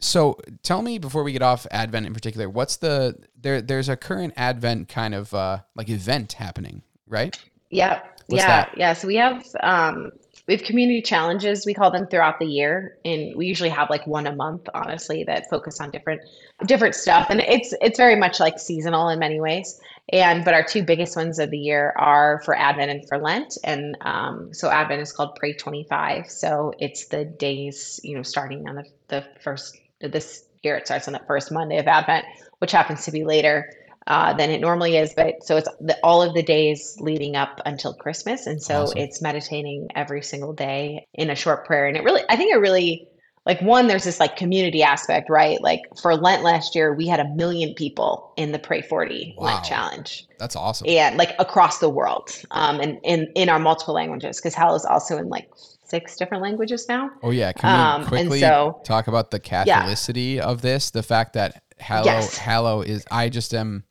So 0.00 0.38
tell 0.62 0.82
me 0.82 0.98
before 0.98 1.22
we 1.22 1.32
get 1.32 1.42
off 1.42 1.66
Advent 1.70 2.06
in 2.06 2.14
particular, 2.14 2.48
what's 2.48 2.76
the 2.76 3.16
there? 3.40 3.60
There's 3.60 3.88
a 3.88 3.96
current 3.96 4.32
Advent 4.36 4.88
kind 4.88 5.14
of 5.14 5.32
uh 5.34 5.58
like 5.74 5.88
event 5.88 6.34
happening, 6.34 6.82
right? 7.08 7.38
Yeah. 7.70 8.00
What's 8.26 8.42
yeah. 8.42 8.46
that? 8.46 8.78
Yeah. 8.78 8.92
So 8.92 9.08
we 9.08 9.16
have 9.16 9.44
um 9.62 10.12
we 10.48 10.54
have 10.54 10.64
community 10.64 11.02
challenges, 11.02 11.66
we 11.66 11.74
call 11.74 11.90
them 11.90 12.06
throughout 12.06 12.38
the 12.38 12.46
year. 12.46 12.96
And 13.04 13.36
we 13.36 13.46
usually 13.46 13.68
have 13.68 13.90
like 13.90 14.06
one 14.06 14.26
a 14.26 14.34
month, 14.34 14.66
honestly, 14.72 15.22
that 15.24 15.48
focus 15.50 15.78
on 15.78 15.90
different 15.90 16.22
different 16.64 16.94
stuff. 16.94 17.26
And 17.28 17.40
it's 17.40 17.74
it's 17.82 17.98
very 17.98 18.16
much 18.16 18.40
like 18.40 18.58
seasonal 18.58 19.10
in 19.10 19.18
many 19.18 19.40
ways. 19.40 19.78
And 20.10 20.46
but 20.46 20.54
our 20.54 20.64
two 20.64 20.82
biggest 20.82 21.16
ones 21.16 21.38
of 21.38 21.50
the 21.50 21.58
year 21.58 21.92
are 21.96 22.40
for 22.46 22.56
Advent 22.56 22.90
and 22.90 23.06
for 23.06 23.18
Lent. 23.18 23.58
And 23.62 23.96
um, 24.00 24.54
so 24.54 24.70
Advent 24.70 25.02
is 25.02 25.12
called 25.12 25.36
Pray 25.36 25.52
25. 25.52 26.30
So 26.30 26.72
it's 26.78 27.08
the 27.08 27.26
days, 27.26 28.00
you 28.02 28.16
know, 28.16 28.22
starting 28.22 28.66
on 28.66 28.76
the, 28.76 28.84
the 29.08 29.24
first 29.42 29.76
this 30.00 30.44
year 30.62 30.76
it 30.76 30.86
starts 30.86 31.08
on 31.08 31.12
the 31.12 31.20
first 31.26 31.52
Monday 31.52 31.76
of 31.76 31.86
Advent, 31.86 32.24
which 32.58 32.72
happens 32.72 33.04
to 33.04 33.12
be 33.12 33.22
later 33.22 33.70
uh, 34.08 34.32
than 34.34 34.50
it 34.50 34.60
normally 34.60 34.96
is. 34.96 35.14
But 35.14 35.44
so 35.44 35.56
it's 35.58 35.68
the, 35.80 35.96
all 36.02 36.20
of 36.22 36.34
the 36.34 36.42
days 36.42 36.96
leading 36.98 37.36
up 37.36 37.60
until 37.64 37.94
Christmas, 37.94 38.46
and 38.46 38.60
so 38.60 38.82
Awesome. 38.82 38.98
it's 38.98 39.22
meditating 39.22 39.88
every 39.94 40.22
single 40.22 40.52
day 40.52 41.06
in 41.14 41.30
a 41.30 41.34
short 41.36 41.64
prayer. 41.66 41.86
And 41.86 41.96
it 41.96 42.02
really, 42.02 42.22
I 42.28 42.34
think 42.36 42.52
it 42.52 42.58
really 42.58 43.06
like 43.46 43.62
one, 43.62 43.86
there's 43.86 44.04
this 44.04 44.20
like 44.20 44.36
community 44.36 44.82
aspect, 44.82 45.30
right? 45.30 45.58
Like 45.62 45.80
for 46.02 46.14
Lent 46.16 46.42
last 46.42 46.74
year, 46.74 46.92
we 46.94 47.06
had 47.06 47.18
a 47.20 47.28
million 47.34 47.72
people 47.74 48.32
in 48.36 48.52
the 48.52 48.58
Pray 48.58 48.82
40 48.82 49.36
Wow. 49.38 49.44
Lent 49.46 49.64
challenge 49.64 50.26
That's 50.38 50.54
awesome. 50.56 50.86
Yeah, 50.88 51.14
like 51.16 51.34
across 51.38 51.78
the 51.78 51.88
world 51.88 52.28
um, 52.50 52.78
and 52.80 52.98
in, 53.04 53.28
in 53.34 53.48
our 53.48 53.58
multiple 53.58 53.94
languages 53.94 54.36
because 54.38 54.54
Hallow 54.54 54.74
is 54.74 54.84
also 54.84 55.16
in 55.16 55.28
like 55.30 55.48
six 55.84 56.16
different 56.18 56.42
languages 56.42 56.86
now. 56.90 57.08
Oh 57.22 57.30
yeah, 57.30 57.52
can 57.52 57.70
Um, 57.70 58.00
we 58.10 58.18
and 58.18 58.28
quickly 58.28 58.40
so- 58.40 58.80
talk 58.84 59.08
about 59.08 59.30
the 59.30 59.40
Catholicity 59.40 60.38
of 60.38 60.60
this? 60.60 60.90
The 60.90 61.02
fact 61.02 61.32
that 61.32 61.62
Hallow 61.78 62.04
Yes. 62.04 62.36
Hallow 62.36 62.82
is 62.82 63.04
I 63.10 63.28
just 63.30 63.54
am 63.54 63.84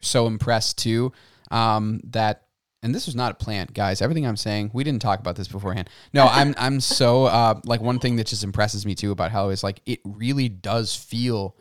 so 0.00 0.26
impressed 0.26 0.78
too. 0.78 1.12
Um, 1.50 2.00
that 2.10 2.42
and 2.82 2.94
this 2.94 3.04
was 3.06 3.14
not 3.14 3.32
a 3.32 3.34
plant, 3.34 3.74
guys. 3.74 4.00
Everything 4.00 4.26
I'm 4.26 4.36
saying, 4.38 4.70
we 4.72 4.84
didn't 4.84 5.02
talk 5.02 5.20
about 5.20 5.36
this 5.36 5.48
beforehand. 5.48 5.90
No, 6.14 6.26
I'm 6.26 6.54
I'm 6.58 6.80
so 6.80 7.24
uh 7.26 7.60
like 7.64 7.80
one 7.80 7.98
thing 7.98 8.16
that 8.16 8.26
just 8.26 8.42
impresses 8.44 8.86
me 8.86 8.94
too 8.94 9.10
about 9.12 9.30
Hallow 9.30 9.50
is 9.50 9.62
like 9.62 9.80
it 9.86 10.00
really 10.04 10.48
does 10.48 10.94
feel 10.96 11.56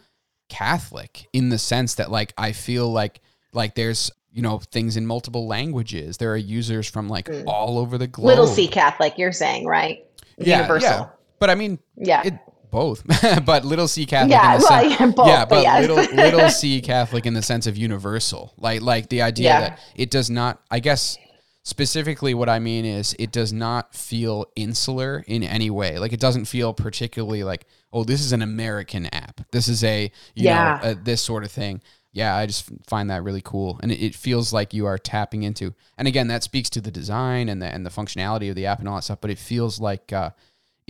Catholic 0.47 1.28
in 1.34 1.49
the 1.49 1.58
sense 1.58 1.95
that 1.95 2.10
like 2.12 2.34
I 2.38 2.52
feel 2.54 2.91
like 2.91 3.21
like 3.54 3.75
there's 3.75 4.12
you 4.32 4.41
know 4.41 4.60
things 4.60 4.97
in 4.97 5.06
multiple 5.06 5.47
languages. 5.47 6.17
There 6.17 6.32
are 6.32 6.38
users 6.38 6.88
from 6.89 7.08
like 7.10 7.25
Mm. 7.25 7.43
all 7.47 7.78
over 7.78 7.97
the 7.97 8.08
globe. 8.08 8.28
Little 8.28 8.47
C 8.47 8.67
Catholic, 8.67 9.17
you're 9.17 9.32
saying, 9.32 9.65
right? 9.65 10.06
yeah, 10.38 10.58
Universal. 10.58 10.89
yeah. 10.89 11.06
But 11.39 11.49
I 11.49 11.56
mean, 11.56 11.80
Yeah. 11.97 12.21
it 12.25 12.34
both, 12.71 13.03
but 13.45 13.65
little 13.65 13.88
C 13.88 14.05
Catholic. 14.05 14.32
Yeah, 14.32 14.55
in 14.55 14.60
the 14.62 14.67
well, 14.69 14.82
sense, 14.82 14.99
yeah, 14.99 15.05
both, 15.08 15.27
yeah, 15.27 15.45
but 15.45 15.49
but 15.49 15.62
yes. 15.63 15.82
little 15.88 16.15
little 16.15 16.49
C 16.62 16.82
Catholic 16.82 17.25
in 17.25 17.34
the 17.34 17.41
sense 17.41 17.67
of 17.67 17.77
universal, 17.77 18.53
like 18.58 18.82
like 18.82 19.10
the 19.10 19.21
idea 19.21 19.45
Yeah. 19.49 19.60
that 19.62 19.79
it 19.95 20.12
does 20.12 20.29
not. 20.29 20.62
I 20.71 20.79
guess 20.79 21.17
specifically 21.63 22.34
what 22.34 22.49
I 22.49 22.60
mean 22.60 22.86
is 22.86 23.15
it 23.19 23.32
does 23.32 23.51
not 23.53 23.93
feel 23.93 24.45
insular 24.55 25.23
in 25.27 25.43
any 25.43 25.69
way. 25.69 25.99
Like 25.99 26.13
it 26.13 26.19
doesn't 26.19 26.45
feel 26.45 26.73
particularly 26.73 27.43
like 27.43 27.65
oh 27.91 28.03
this 28.03 28.21
is 28.21 28.32
an 28.32 28.41
American 28.41 29.08
app. 29.08 29.41
This 29.51 29.67
is 29.67 29.84
a 29.84 30.03
you 30.36 30.45
Yeah. 30.45 30.79
know 30.84 30.91
a, 30.91 30.95
this 30.95 31.21
sort 31.21 31.43
of 31.43 31.51
thing. 31.51 31.82
Yeah, 32.12 32.36
I 32.36 32.47
just 32.47 32.67
find 32.88 33.12
that 33.12 33.23
really 33.23 33.41
cool, 33.43 33.79
and 33.84 33.91
it, 33.91 34.03
it 34.03 34.15
feels 34.15 34.51
like 34.51 34.73
you 34.73 34.88
are 34.88 34.97
tapping 34.97 35.43
into. 35.43 35.75
And 35.95 36.08
again, 36.08 36.27
that 36.29 36.41
speaks 36.41 36.67
to 36.71 36.82
the 36.82 36.89
design 36.89 37.49
and 37.49 37.62
the 37.62 37.67
and 37.67 37.86
the 37.86 37.91
functionality 37.91 38.49
of 38.49 38.55
the 38.55 38.65
app 38.65 38.79
and 38.79 38.88
all 38.89 38.95
that 38.95 39.03
stuff. 39.03 39.21
But 39.21 39.29
it 39.29 39.38
feels 39.38 39.79
like 39.79 40.12
uh, 40.12 40.32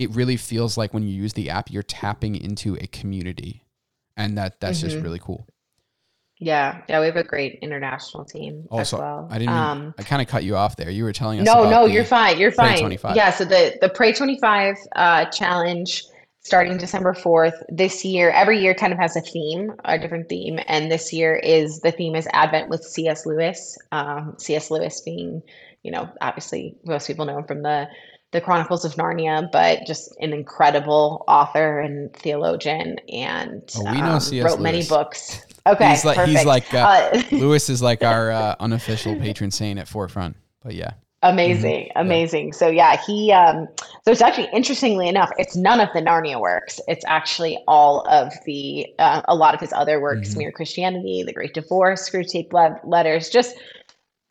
it 0.00 0.10
really 0.14 0.36
feels 0.38 0.78
like 0.78 0.94
when 0.94 1.02
you 1.02 1.10
use 1.14 1.34
the 1.34 1.50
app, 1.50 1.70
you're 1.70 1.82
tapping 1.82 2.34
into 2.34 2.74
a 2.80 2.86
community, 2.86 3.64
and 4.16 4.36
that 4.38 4.58
that's 4.58 4.80
just 4.80 4.96
Mhm. 4.96 5.02
really 5.02 5.18
cool. 5.18 5.46
Yeah, 6.38 6.80
yeah, 6.88 7.00
we 7.00 7.06
have 7.06 7.16
a 7.16 7.22
great 7.22 7.58
international 7.60 8.24
team 8.24 8.66
Also, 8.70 8.96
as 8.96 9.00
well. 9.00 9.28
I 9.30 9.38
didn't. 9.38 9.54
Um, 9.54 9.94
I 9.98 10.02
kind 10.04 10.22
of 10.22 10.28
cut 10.28 10.42
you 10.42 10.56
off 10.56 10.74
there. 10.76 10.88
You 10.88 11.04
were 11.04 11.12
telling 11.12 11.38
us. 11.38 11.44
no, 11.44 11.60
about 11.64 11.70
no, 11.70 11.84
you're 11.84 12.04
fine. 12.06 12.38
You're 12.38 12.50
Pray 12.50 12.68
fine. 12.68 12.78
25. 12.78 13.14
Yeah, 13.14 13.30
so 13.30 13.44
the 13.44 13.76
the 13.82 13.90
Pray 13.90 14.14
25 14.14 14.74
uh, 14.96 15.26
challenge 15.26 16.04
starting 16.42 16.78
December 16.78 17.12
4th 17.12 17.62
this 17.68 18.02
year. 18.06 18.30
Every 18.30 18.58
year 18.58 18.72
kind 18.72 18.94
of 18.94 18.98
has 18.98 19.14
a 19.16 19.20
theme, 19.20 19.70
a 19.84 19.98
different 19.98 20.30
theme, 20.30 20.58
and 20.66 20.90
this 20.90 21.12
year 21.12 21.36
is 21.36 21.80
the 21.80 21.92
theme 21.92 22.14
is 22.16 22.26
Advent 22.32 22.70
with 22.70 22.82
C.S. 22.84 23.26
Lewis. 23.26 23.76
Um, 23.92 24.34
C.S. 24.38 24.70
Lewis 24.70 25.02
being, 25.02 25.42
you 25.82 25.90
know, 25.90 26.08
obviously 26.22 26.74
most 26.86 27.06
people 27.06 27.26
know 27.26 27.36
him 27.36 27.44
from 27.44 27.60
the 27.62 27.86
the 28.32 28.40
Chronicles 28.40 28.84
of 28.84 28.94
Narnia, 28.94 29.50
but 29.50 29.86
just 29.86 30.14
an 30.20 30.32
incredible 30.32 31.24
author 31.26 31.80
and 31.80 32.12
theologian, 32.14 32.98
and 33.12 33.62
Oh, 33.76 33.90
we 33.90 34.00
know 34.00 34.12
um, 34.12 34.20
C.S. 34.20 34.44
wrote 34.44 34.60
many 34.60 34.84
books. 34.84 35.44
Okay, 35.66 35.90
He's 35.90 36.04
like 36.04 36.26
he's 36.28 36.44
like 36.44 36.72
uh, 36.72 37.10
Uh, 37.12 37.22
Lewis 37.32 37.68
is 37.68 37.82
like 37.82 38.02
our 38.02 38.30
uh, 38.30 38.54
unofficial 38.60 39.16
patron 39.16 39.50
saint 39.50 39.78
at 39.78 39.88
Forefront. 39.88 40.36
But 40.62 40.74
yeah, 40.74 40.92
Amazing, 41.22 41.90
amazing. 41.96 42.54
So 42.54 42.68
yeah, 42.68 42.96
he 42.96 43.30
um 43.32 43.68
so 44.04 44.10
it's 44.10 44.22
actually 44.22 44.48
interestingly 44.54 45.06
enough, 45.06 45.30
it's 45.36 45.54
none 45.54 45.78
of 45.80 45.90
the 45.92 46.00
Narnia 46.00 46.40
works. 46.40 46.80
It's 46.88 47.04
actually 47.06 47.58
all 47.68 48.06
of 48.08 48.32
the 48.46 48.86
uh, 48.98 49.20
a 49.28 49.34
lot 49.34 49.52
of 49.54 49.60
his 49.60 49.72
other 49.74 50.00
works, 50.00 50.30
Mhm. 50.30 50.38
Mere 50.38 50.52
Christianity, 50.52 51.22
The 51.22 51.34
Great 51.34 51.52
Divorce, 51.52 52.08
Screwtape 52.08 52.52
Le- 52.54 52.80
Letters, 52.84 53.28
just 53.28 53.54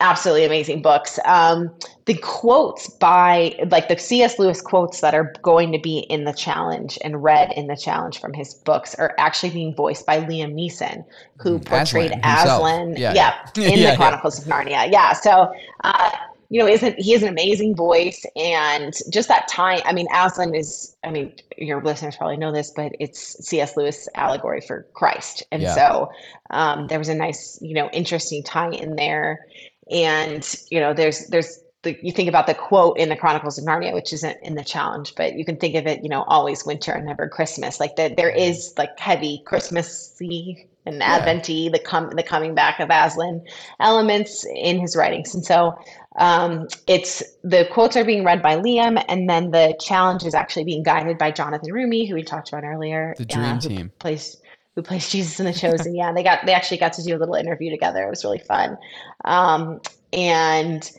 absolutely 0.00 0.44
amazing 0.44 0.82
books. 0.82 1.18
Um 1.24 1.70
the 2.06 2.14
quotes 2.16 2.88
by 2.88 3.56
like 3.70 3.88
the 3.88 3.96
C.S. 3.98 4.38
Lewis 4.38 4.60
quotes 4.60 5.00
that 5.00 5.14
are 5.14 5.32
going 5.42 5.70
to 5.72 5.78
be 5.78 5.98
in 6.10 6.24
the 6.24 6.32
challenge 6.32 6.98
and 7.04 7.22
read 7.22 7.52
in 7.52 7.68
the 7.68 7.76
challenge 7.76 8.18
from 8.18 8.32
his 8.32 8.54
books 8.54 8.94
are 8.96 9.14
actually 9.18 9.50
being 9.50 9.74
voiced 9.74 10.06
by 10.06 10.20
Liam 10.20 10.54
Neeson, 10.54 11.04
who 11.38 11.58
Mm, 11.58 11.64
portrayed 11.64 12.12
Aslan. 12.24 12.94
Aslan, 12.94 12.96
Yeah, 12.96 13.12
yeah, 13.14 13.34
yeah. 13.56 13.68
in 13.68 13.78
Yeah, 13.78 13.90
the 13.92 13.96
Chronicles 13.96 14.38
of 14.38 14.44
Narnia. 14.46 14.90
Yeah, 14.90 15.12
so 15.12 15.52
uh, 15.84 16.10
you 16.48 16.58
know, 16.60 16.66
isn't 16.66 16.98
he 16.98 17.12
has 17.12 17.22
an 17.22 17.28
amazing 17.28 17.76
voice 17.76 18.24
and 18.34 18.92
just 19.10 19.28
that 19.28 19.46
time. 19.46 19.80
I 19.84 19.92
mean, 19.92 20.08
Aslan 20.12 20.54
is. 20.54 20.96
I 21.04 21.10
mean, 21.10 21.32
your 21.56 21.82
listeners 21.82 22.16
probably 22.16 22.36
know 22.38 22.52
this, 22.52 22.72
but 22.74 22.92
it's 22.98 23.36
C.S. 23.46 23.76
Lewis 23.76 24.08
allegory 24.16 24.60
for 24.60 24.86
Christ, 24.94 25.44
and 25.52 25.68
so 25.68 26.10
um, 26.50 26.88
there 26.88 26.98
was 26.98 27.08
a 27.08 27.14
nice, 27.14 27.58
you 27.62 27.74
know, 27.74 27.88
interesting 27.92 28.42
tie 28.42 28.70
in 28.70 28.96
there. 28.96 29.46
And 29.90 30.46
you 30.70 30.80
know, 30.80 30.94
there's 30.94 31.26
there's 31.26 31.60
the, 31.82 31.98
you 32.02 32.12
think 32.12 32.28
about 32.28 32.46
the 32.46 32.54
quote 32.54 32.98
in 32.98 33.08
the 33.08 33.16
Chronicles 33.16 33.58
of 33.58 33.64
Narnia, 33.64 33.94
which 33.94 34.12
isn't 34.12 34.36
in 34.42 34.54
the 34.54 34.64
challenge, 34.64 35.14
but 35.14 35.34
you 35.34 35.44
can 35.44 35.56
think 35.56 35.74
of 35.76 35.86
it, 35.86 36.02
you 36.02 36.10
know, 36.10 36.24
always 36.24 36.64
winter 36.66 36.92
and 36.92 37.06
never 37.06 37.28
Christmas. 37.28 37.80
Like 37.80 37.96
that, 37.96 38.16
there 38.16 38.30
is 38.30 38.74
like 38.76 38.98
heavy 38.98 39.42
Christmassy 39.46 40.68
and 40.86 40.96
Yeah. 40.96 41.16
Adventy, 41.16 41.68
the 41.68 41.78
com- 41.78 42.10
the 42.10 42.22
coming 42.22 42.54
back 42.54 42.80
of 42.80 42.88
Aslan 42.90 43.42
elements 43.80 44.46
in 44.54 44.78
his 44.78 44.96
writings, 44.96 45.34
and 45.34 45.44
so 45.44 45.78
um, 46.16 46.68
it's 46.86 47.22
the 47.44 47.66
quotes 47.70 47.96
are 47.96 48.04
being 48.04 48.24
read 48.24 48.42
by 48.42 48.56
Liam, 48.56 49.02
and 49.08 49.28
then 49.28 49.50
the 49.50 49.76
challenge 49.80 50.24
is 50.24 50.34
actually 50.34 50.64
being 50.64 50.82
guided 50.82 51.18
by 51.18 51.30
Jonathan 51.30 51.70
Roumie, 51.70 52.08
who 52.08 52.14
we 52.14 52.22
talked 52.22 52.48
about 52.48 52.64
earlier. 52.64 53.14
The 53.16 53.24
dream 53.24 53.54
who 53.56 53.68
team. 53.68 53.92
plays 53.98 54.36
who 54.74 54.82
plays 54.82 55.08
Jesus 55.10 55.40
in 55.40 55.46
the 55.46 55.52
Chosen. 55.52 55.94
yeah, 55.94 56.12
they 56.12 56.22
got 56.22 56.46
they 56.46 56.54
actually 56.54 56.78
got 56.78 56.92
to 56.94 57.02
do 57.02 57.16
a 57.16 57.18
little 57.18 57.34
interview 57.34 57.70
together. 57.70 58.02
It 58.02 58.10
was 58.10 58.24
really 58.24 58.38
fun. 58.38 58.76
Um, 59.24 59.80
and 60.12 60.90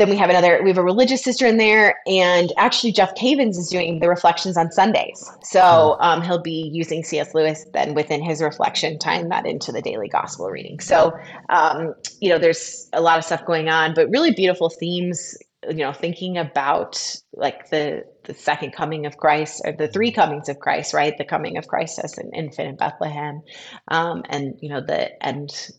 then 0.00 0.08
we 0.08 0.16
have 0.16 0.30
another 0.30 0.62
we 0.62 0.70
have 0.70 0.78
a 0.78 0.82
religious 0.82 1.22
sister 1.22 1.46
in 1.46 1.58
there 1.58 1.98
and 2.06 2.54
actually 2.56 2.90
jeff 2.90 3.14
cavins 3.16 3.58
is 3.58 3.68
doing 3.68 4.00
the 4.00 4.08
reflections 4.08 4.56
on 4.56 4.72
sundays 4.72 5.30
so 5.42 5.98
um, 6.00 6.22
he'll 6.22 6.40
be 6.40 6.70
using 6.72 7.04
cs 7.04 7.34
lewis 7.34 7.66
then 7.74 7.92
within 7.92 8.22
his 8.22 8.40
reflection 8.40 8.98
tying 8.98 9.28
that 9.28 9.44
into 9.44 9.70
the 9.70 9.82
daily 9.82 10.08
gospel 10.08 10.48
reading 10.48 10.80
so 10.80 11.12
um, 11.50 11.94
you 12.20 12.30
know 12.30 12.38
there's 12.38 12.88
a 12.94 13.02
lot 13.02 13.18
of 13.18 13.24
stuff 13.24 13.44
going 13.44 13.68
on 13.68 13.92
but 13.92 14.08
really 14.08 14.32
beautiful 14.32 14.70
themes 14.70 15.36
you 15.68 15.76
know 15.76 15.92
thinking 15.92 16.38
about 16.38 17.14
like 17.34 17.68
the 17.68 18.02
the 18.24 18.34
second 18.34 18.72
coming 18.72 19.06
of 19.06 19.16
christ 19.16 19.62
or 19.64 19.72
the 19.72 19.88
three 19.88 20.12
comings 20.12 20.48
of 20.48 20.58
christ 20.58 20.92
right 20.92 21.16
the 21.18 21.24
coming 21.24 21.56
of 21.56 21.66
christ 21.66 21.98
as 22.02 22.18
an 22.18 22.30
infant 22.34 22.68
in 22.68 22.76
bethlehem 22.76 23.42
um, 23.88 24.22
and 24.28 24.56
you 24.60 24.68
know 24.68 24.80
the 24.80 25.10
end 25.24 25.70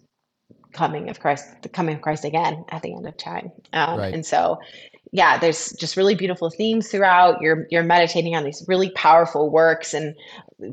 coming 0.72 1.10
of 1.10 1.20
Christ, 1.20 1.62
the 1.62 1.70
coming 1.70 1.96
of 1.96 2.02
Christ 2.02 2.26
again 2.26 2.66
at 2.70 2.82
the 2.82 2.94
end 2.94 3.08
of 3.08 3.18
time. 3.18 3.52
Um, 3.74 4.00
Right. 4.00 4.14
And 4.14 4.26
so, 4.26 4.60
yeah, 5.12 5.38
there's 5.38 5.74
just 5.74 5.98
really 5.98 6.16
beautiful 6.16 6.50
themes 6.50 6.88
throughout. 6.90 7.42
You're 7.42 7.68
you're 7.70 7.84
meditating 7.84 8.36
on 8.36 8.44
these 8.44 8.64
really 8.68 8.90
powerful 8.92 9.50
works 9.50 9.94
and 9.94 10.16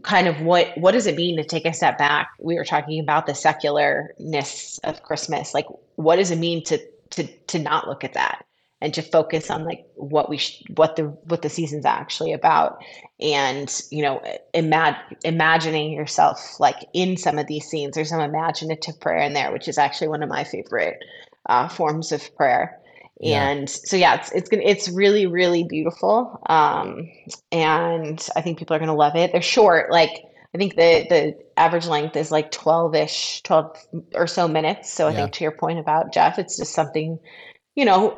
kind 0.03 0.29
of 0.29 0.41
what 0.41 0.77
what 0.79 0.93
does 0.93 1.07
it 1.07 1.17
mean 1.17 1.37
to 1.37 1.45
take 1.45 1.67
a 1.67 1.73
step 1.73 1.99
back? 1.99 2.29
We 2.39 2.55
were 2.55 2.65
talking 2.65 3.01
about 3.01 3.27
the 3.27 3.35
secularness 3.35 4.79
of 4.85 5.03
Christmas. 5.03 5.55
Like, 5.55 5.67
what 5.97 6.17
does 6.17 6.31
it 6.31 6.39
mean 6.39 6.63
to 6.65 6.79
to 7.11 7.27
to 7.49 7.59
not 7.59 7.89
look 7.89 8.05
at 8.05 8.15
that 8.15 8.45
and 8.81 8.95
to 8.95 9.03
focus 9.03 9.51
on 9.51 9.65
like 9.65 9.85
what 9.97 10.29
we 10.31 10.39
sh- 10.39 10.63
what 10.77 10.97
the 10.97 11.05
what 11.25 11.43
the 11.43 11.49
season's 11.49 11.85
actually 11.85 12.33
about. 12.33 12.79
And 13.21 13.69
you 13.91 14.03
know 14.03 14.21
imag- 14.55 15.17
imagining 15.25 15.93
yourself 15.93 16.61
like 16.61 16.77
in 16.95 17.17
some 17.17 17.39
of 17.39 17.47
these 17.47 17.65
scenes 17.67 17.95
there's 17.95 18.11
some 18.11 18.21
imaginative 18.21 19.01
prayer 19.01 19.19
in 19.19 19.33
there 19.35 19.53
which 19.53 19.69
is 19.69 19.79
actually 19.79 20.09
one 20.09 20.23
of 20.23 20.29
my 20.29 20.45
favorite 20.45 20.99
uh, 21.49 21.69
forms 21.69 22.13
of 22.13 22.35
prayer. 22.37 22.79
Yeah. 23.21 23.49
and 23.49 23.69
so 23.69 23.97
yeah 23.97 24.15
it's 24.15 24.31
it's 24.33 24.49
gonna 24.49 24.63
it's 24.65 24.89
really 24.89 25.27
really 25.27 25.65
beautiful. 25.65 26.41
Um 26.49 27.09
and 27.51 28.25
i 28.37 28.41
think 28.43 28.59
people 28.59 28.77
are 28.77 28.79
gonna 28.79 28.95
love 28.95 29.17
it. 29.17 29.33
They're 29.33 29.43
short 29.43 29.91
like 29.91 30.11
i 30.55 30.59
think 30.59 30.77
the 30.77 31.05
the 31.09 31.35
average 31.57 31.87
length 31.87 32.17
is 32.17 32.31
like 32.31 32.53
12ish 32.53 33.43
12 33.43 33.77
or 34.15 34.27
so 34.29 34.47
minutes. 34.47 34.93
So 34.93 35.09
i 35.09 35.13
Yeah. 35.13 35.17
think 35.17 35.33
to 35.33 35.45
your 35.45 35.53
point 35.53 35.81
about 35.81 36.13
jeff 36.13 36.39
it's 36.39 36.57
just 36.57 36.75
something 36.75 37.19
you 37.75 37.85
know 37.85 38.17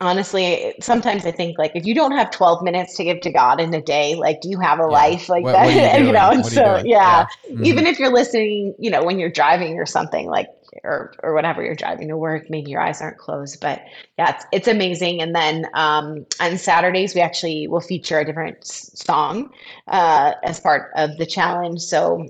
honestly 0.00 0.74
sometimes 0.80 1.24
i 1.24 1.30
think 1.30 1.56
like 1.56 1.70
if 1.74 1.86
you 1.86 1.94
don't 1.94 2.12
have 2.12 2.30
12 2.30 2.62
minutes 2.62 2.96
to 2.96 3.04
give 3.04 3.20
to 3.20 3.30
god 3.30 3.60
in 3.60 3.72
a 3.74 3.80
day 3.80 4.14
like 4.16 4.40
do 4.40 4.48
you 4.50 4.58
have 4.58 4.78
a 4.80 4.82
Yeah. 4.82 4.88
life 4.88 5.28
like 5.28 5.44
What- 5.44 5.52
that 5.52 5.64
what 5.64 6.00
you 6.00 6.06
you 6.06 6.12
know 6.12 6.30
and 6.30 6.40
are 6.40 6.50
you 6.50 6.50
so 6.50 6.64
doing? 6.64 6.86
yeah, 6.86 7.26
Mhm. 7.50 7.64
even 7.64 7.86
if 7.86 7.98
you're 7.98 8.12
listening 8.12 8.74
you 8.78 8.90
know 8.90 9.04
when 9.04 9.18
you're 9.18 9.30
driving 9.30 9.78
or 9.78 9.86
something 9.86 10.26
like 10.28 10.48
or 10.82 11.12
or 11.22 11.32
whatever 11.34 11.64
you're 11.64 11.76
driving 11.76 12.08
to 12.08 12.16
work 12.16 12.50
maybe 12.50 12.70
your 12.72 12.80
eyes 12.80 13.00
aren't 13.00 13.18
closed 13.18 13.60
but 13.60 13.80
yeah 14.18 14.34
it's, 14.34 14.44
it's 14.52 14.68
amazing 14.68 15.22
and 15.22 15.34
then 15.34 15.64
um 15.74 16.26
on 16.40 16.58
saturdays 16.58 17.14
we 17.14 17.20
actually 17.20 17.68
will 17.68 17.80
feature 17.80 18.18
a 18.18 18.24
different 18.24 18.64
song 18.66 19.50
uh 19.86 20.32
as 20.42 20.58
part 20.58 20.90
of 20.96 21.16
the 21.18 21.24
challenge 21.26 21.80
so 21.80 22.26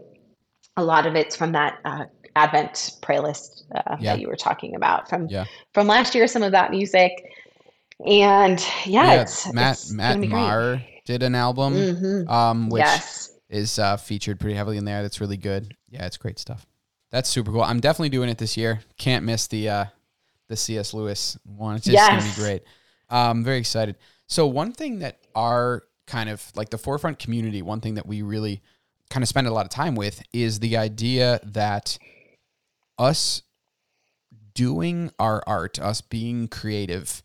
a 0.77 0.85
lot 0.85 1.07
of 1.07 1.15
it's 1.17 1.35
from 1.37 1.53
that 1.53 1.79
uh, 1.87 2.05
advent 2.37 2.91
playlist 3.01 3.63
uh, 3.75 3.97
Yeah. 4.01 4.13
that 4.15 4.21
you 4.21 4.29
were 4.29 4.37
talking 4.37 4.75
about 4.75 5.09
from 5.09 5.29
Yeah. 5.29 5.47
from 5.73 5.87
last 5.87 6.15
year 6.15 6.27
some 6.27 6.43
of 6.43 6.53
that 6.53 6.71
music 6.71 7.13
and 8.05 8.61
yeah, 8.87 9.15
Yeah, 9.15 9.23
it's 9.23 9.53
Matt 9.53 9.73
it's 9.73 9.93
Matt 9.93 10.21
great. 10.21 11.03
Did 11.05 11.23
an 11.23 11.35
album, 11.35 11.75
Mhm. 11.75 12.29
um, 12.31 12.69
which 12.71 12.81
yes 12.81 13.31
is 13.51 13.79
uh, 13.79 13.97
featured 13.97 14.41
pretty 14.41 14.57
heavily 14.57 14.79
in 14.79 14.85
there. 14.85 15.03
That's 15.03 15.21
really 15.21 15.37
good. 15.37 15.77
Yeah, 15.91 16.07
it's 16.07 16.17
great 16.17 16.39
stuff. 16.39 16.67
That's 17.11 17.29
super 17.29 17.53
cool. 17.53 17.63
I'm 17.63 17.79
definitely 17.81 18.09
doing 18.09 18.29
it 18.29 18.39
this 18.39 18.57
year. 18.57 18.81
Can't 18.99 19.25
miss 19.25 19.47
the 19.47 19.69
uh, 19.69 19.85
the 20.49 20.57
C.S. 20.57 20.95
Lewis 20.95 21.39
one. 21.45 21.77
It's 21.77 21.87
just 21.87 22.11
gonna 22.11 22.23
be 22.23 22.35
great. 22.35 22.63
Um, 23.11 23.45
very 23.45 23.59
excited. 23.59 23.97
So 24.27 24.47
one 24.47 24.73
thing 24.73 25.01
that 25.01 25.19
our 25.35 25.85
kind 26.07 26.29
of 26.31 26.51
like 26.57 26.71
the 26.71 26.79
forefront 26.79 27.19
community, 27.19 27.63
one 27.63 27.81
thing 27.81 27.95
that 27.95 28.07
we 28.07 28.23
really 28.23 28.63
kind 29.11 29.23
of 29.23 29.29
spend 29.29 29.47
a 29.47 29.53
lot 29.53 29.67
of 29.67 29.71
time 29.71 29.95
with 29.95 30.23
is 30.33 30.59
the 30.61 30.77
idea 30.77 31.39
that 31.45 31.99
us 32.99 33.43
doing 34.55 35.11
our 35.19 35.43
art, 35.47 35.79
us 35.79 36.01
being 36.01 36.49
creative 36.49 37.23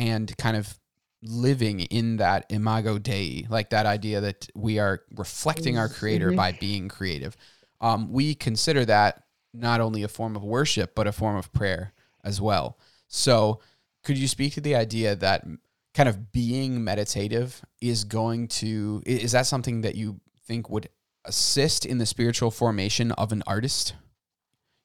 and 0.00 0.34
kind 0.38 0.56
of 0.56 0.78
living 1.22 1.80
in 1.80 2.16
that 2.16 2.46
imago 2.48 2.98
dei, 2.98 3.46
like 3.50 3.68
that 3.68 3.84
idea 3.84 4.22
that 4.22 4.48
we 4.54 4.78
are 4.78 5.02
reflecting 5.14 5.76
our 5.76 5.90
creator 5.90 6.32
by 6.32 6.52
being 6.52 6.88
creative. 6.88 7.36
Um, 7.82 8.10
we 8.10 8.34
consider 8.34 8.86
that 8.86 9.24
not 9.52 9.82
only 9.82 10.02
a 10.02 10.08
form 10.08 10.36
of 10.36 10.42
worship, 10.42 10.94
but 10.94 11.06
a 11.06 11.12
form 11.12 11.36
of 11.36 11.52
prayer 11.52 11.92
as 12.24 12.40
well. 12.40 12.78
So, 13.08 13.60
could 14.02 14.16
you 14.16 14.26
speak 14.26 14.54
to 14.54 14.62
the 14.62 14.74
idea 14.74 15.14
that 15.16 15.44
kind 15.92 16.08
of 16.08 16.32
being 16.32 16.82
meditative 16.82 17.60
is 17.82 18.04
going 18.04 18.48
to, 18.48 19.02
is 19.04 19.32
that 19.32 19.46
something 19.46 19.82
that 19.82 19.96
you 19.96 20.18
think 20.46 20.70
would 20.70 20.88
assist 21.26 21.84
in 21.84 21.98
the 21.98 22.06
spiritual 22.06 22.50
formation 22.50 23.12
of 23.12 23.32
an 23.32 23.42
artist? 23.46 23.92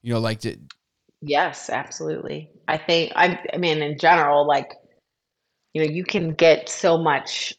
You 0.02 0.12
know, 0.12 0.20
like, 0.20 0.40
did, 0.40 0.70
yes 1.22 1.70
absolutely 1.70 2.50
i 2.68 2.76
think 2.76 3.10
I, 3.16 3.40
I 3.52 3.56
mean 3.56 3.82
in 3.82 3.98
general 3.98 4.46
like 4.46 4.74
you 5.76 5.84
know 5.86 5.92
you 5.92 6.04
can 6.04 6.32
get 6.32 6.70
so 6.70 6.96
much 6.96 7.54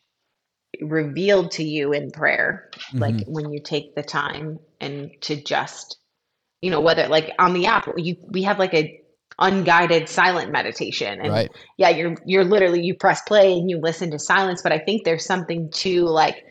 revealed 0.82 1.51
to 1.51 1.63
you 1.63 1.93
in 1.93 2.10
prayer 2.10 2.71
like 2.93 3.17
Mhm. 3.17 3.27
when 3.27 3.51
you 3.53 3.60
take 3.62 3.93
the 3.93 4.01
time 4.01 4.60
and 4.82 5.12
to 5.21 5.36
just 5.36 5.99
you 6.63 6.71
know 6.71 6.82
whether 6.82 7.08
like 7.08 7.32
on 7.38 7.53
the 7.53 7.67
app 7.67 7.88
you 7.95 8.15
we 8.30 8.41
have 8.41 8.58
like 8.58 8.73
a 8.73 8.99
unguided 9.38 10.10
silent 10.10 10.51
meditation 10.51 11.19
and 11.21 11.30
right? 11.30 11.51
yeah 11.77 11.89
you're 11.89 12.15
you're 12.25 12.43
literally 12.43 12.82
you 12.82 12.95
press 12.95 13.21
play 13.21 13.53
and 13.53 13.69
you 13.69 13.77
listen 13.77 14.10
to 14.10 14.17
silence 14.17 14.63
but 14.63 14.71
i 14.71 14.80
think 14.80 15.03
there's 15.03 15.23
something 15.25 15.69
to 15.69 16.03
like 16.06 16.43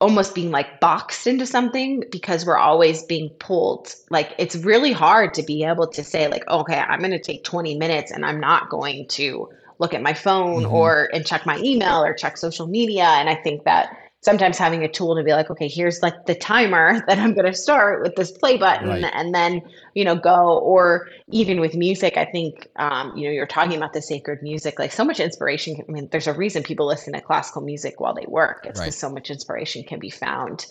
almost 0.00 0.32
being 0.32 0.52
like 0.52 0.78
boxed 0.78 1.26
into 1.26 1.44
something 1.44 2.04
because 2.12 2.46
we're 2.46 2.56
always 2.56 3.02
being 3.04 3.28
pulled 3.40 3.92
like 4.10 4.32
it's 4.38 4.54
really 4.54 4.92
hard 4.92 5.34
to 5.34 5.42
be 5.42 5.64
able 5.64 5.88
to 5.88 6.04
say 6.04 6.28
like 6.28 6.46
okay 6.48 6.78
i'm 6.78 7.00
going 7.00 7.10
to 7.10 7.18
take 7.18 7.42
20 7.42 7.76
minutes 7.78 8.12
and 8.12 8.24
i'm 8.24 8.38
not 8.38 8.70
going 8.70 9.08
to 9.08 9.48
look 9.78 9.94
at 9.94 10.02
my 10.02 10.14
phone 10.14 10.64
Mhm. 10.64 10.72
or 10.72 11.08
and 11.12 11.26
check 11.26 11.46
my 11.46 11.58
email 11.58 12.02
or 12.02 12.12
check 12.14 12.36
social 12.36 12.66
media 12.66 13.04
and 13.04 13.28
i 13.28 13.34
think 13.34 13.64
that 13.64 13.90
sometimes 14.20 14.58
having 14.58 14.82
a 14.82 14.88
tool 14.88 15.14
to 15.16 15.22
be 15.22 15.30
like 15.32 15.48
okay 15.48 15.68
here's 15.68 16.02
like 16.02 16.26
the 16.26 16.34
timer 16.34 17.00
that 17.06 17.18
i'm 17.18 17.34
going 17.34 17.46
to 17.46 17.54
start 17.54 18.02
with 18.02 18.14
this 18.16 18.32
play 18.32 18.56
button 18.56 18.88
Right. 18.88 19.12
and 19.14 19.32
then 19.34 19.62
you 19.94 20.04
know 20.04 20.16
go 20.16 20.58
or 20.58 21.08
even 21.30 21.60
with 21.60 21.74
music 21.76 22.16
i 22.16 22.24
think 22.24 22.66
um, 22.76 23.16
you 23.16 23.26
know 23.26 23.32
you're 23.32 23.46
talking 23.46 23.76
about 23.76 23.92
the 23.92 24.02
sacred 24.02 24.42
music 24.42 24.78
like 24.78 24.90
so 24.92 25.04
much 25.04 25.20
inspiration 25.20 25.76
can- 25.76 25.84
i 25.88 25.92
mean 25.92 26.08
there's 26.10 26.26
a 26.26 26.32
reason 26.34 26.62
people 26.64 26.86
listen 26.86 27.12
to 27.12 27.20
classical 27.20 27.62
music 27.62 28.00
while 28.00 28.14
they 28.14 28.26
work 28.26 28.66
it's 28.66 28.80
Right. 28.80 28.86
because 28.86 28.98
so 28.98 29.08
much 29.10 29.30
inspiration 29.30 29.84
can 29.84 30.00
be 30.00 30.10
found 30.10 30.66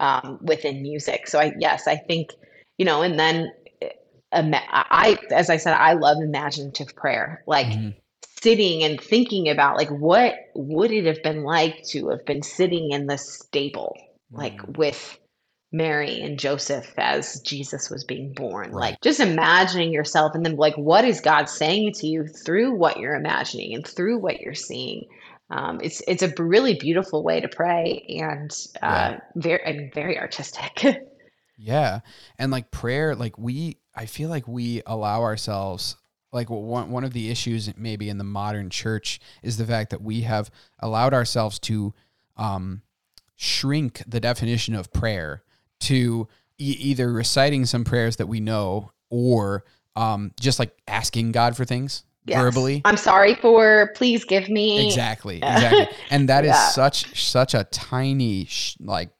um, 0.00 0.38
within 0.42 0.82
music 0.82 1.26
so 1.26 1.40
i 1.40 1.52
yes 1.58 1.88
i 1.88 1.96
think 1.96 2.30
you 2.78 2.84
know 2.84 3.02
and 3.02 3.18
then 3.18 3.50
eh, 3.82 3.88
i 4.32 5.18
as 5.30 5.50
i 5.50 5.56
said 5.56 5.74
i 5.74 5.92
love 5.94 6.18
imaginative 6.22 6.94
prayer 6.94 7.42
like 7.46 7.66
Mhm. 7.66 7.94
Sitting 8.42 8.82
and 8.82 9.00
thinking 9.00 9.48
about 9.48 9.76
like 9.76 9.88
what 9.88 10.34
would 10.54 10.90
it 10.90 11.06
have 11.06 11.22
been 11.22 11.42
like 11.44 11.82
to 11.84 12.08
have 12.08 12.24
been 12.26 12.42
sitting 12.42 12.90
in 12.92 13.06
the 13.06 13.16
stable 13.18 13.96
like 14.30 14.56
Mhm. 14.56 14.76
with 14.78 15.18
Mary 15.74 16.20
and 16.20 16.38
Joseph 16.38 16.92
as 16.98 17.40
Jesus 17.40 17.88
was 17.88 18.04
being 18.04 18.34
born. 18.34 18.72
Right. 18.72 18.90
Like 18.90 19.00
just 19.00 19.20
imagining 19.20 19.92
yourself 19.92 20.34
and 20.34 20.44
then 20.44 20.56
like 20.56 20.76
what 20.76 21.04
is 21.04 21.20
God 21.22 21.48
saying 21.48 21.92
to 21.94 22.06
you 22.06 22.26
through 22.26 22.76
what 22.76 22.98
you're 22.98 23.14
imagining 23.14 23.74
and 23.74 23.86
through 23.86 24.18
what 24.18 24.40
you're 24.40 24.54
seeing. 24.54 25.06
Um, 25.50 25.80
it's 25.82 26.02
it's 26.08 26.22
a 26.22 26.32
really 26.38 26.74
beautiful 26.74 27.22
way 27.22 27.40
to 27.40 27.48
pray 27.48 28.04
and 28.20 28.50
uh, 28.82 29.16
very 29.36 29.60
and 29.64 29.94
very 29.94 30.18
artistic. 30.18 30.82
Yeah. 31.58 32.00
And 32.38 32.50
like 32.50 32.72
prayer, 32.72 33.14
like 33.14 33.38
we, 33.38 33.76
I 33.94 34.06
feel 34.06 34.28
like 34.28 34.48
we 34.48 34.82
allow 34.84 35.22
ourselves, 35.22 35.96
like 36.32 36.48
one, 36.50 36.90
one 36.90 37.04
of 37.04 37.12
the 37.12 37.30
issues 37.30 37.70
maybe 37.76 38.08
in 38.08 38.18
the 38.18 38.24
modern 38.24 38.70
church 38.70 39.20
is 39.42 39.58
the 39.58 39.66
fact 39.66 39.90
that 39.90 40.02
we 40.02 40.22
have 40.22 40.50
allowed 40.80 41.12
ourselves 41.14 41.58
to 41.60 41.92
um, 42.36 42.82
shrink 43.36 44.02
the 44.06 44.20
definition 44.20 44.74
of 44.74 44.92
prayer 44.92 45.42
to 45.80 46.26
e- 46.58 46.76
either 46.80 47.12
reciting 47.12 47.66
some 47.66 47.84
prayers 47.84 48.16
that 48.16 48.26
we 48.26 48.40
know 48.40 48.90
or 49.10 49.64
um, 49.94 50.32
just 50.40 50.58
like 50.58 50.74
asking 50.88 51.32
God 51.32 51.56
for 51.56 51.64
things 51.64 52.04
Yes. 52.24 52.40
verbally. 52.40 52.82
I'm 52.84 52.96
sorry 52.96 53.34
for 53.34 53.90
please 53.96 54.24
give 54.24 54.48
me 54.48 54.86
Exactly, 54.86 55.36
exactly. 55.42 55.88
And 56.08 56.28
that 56.28 56.44
is 56.44 56.50
Yeah. 56.50 56.68
such 56.68 57.20
such 57.20 57.52
a 57.52 57.64
tiny 57.64 58.44
sh- 58.44 58.76
like 58.78 59.10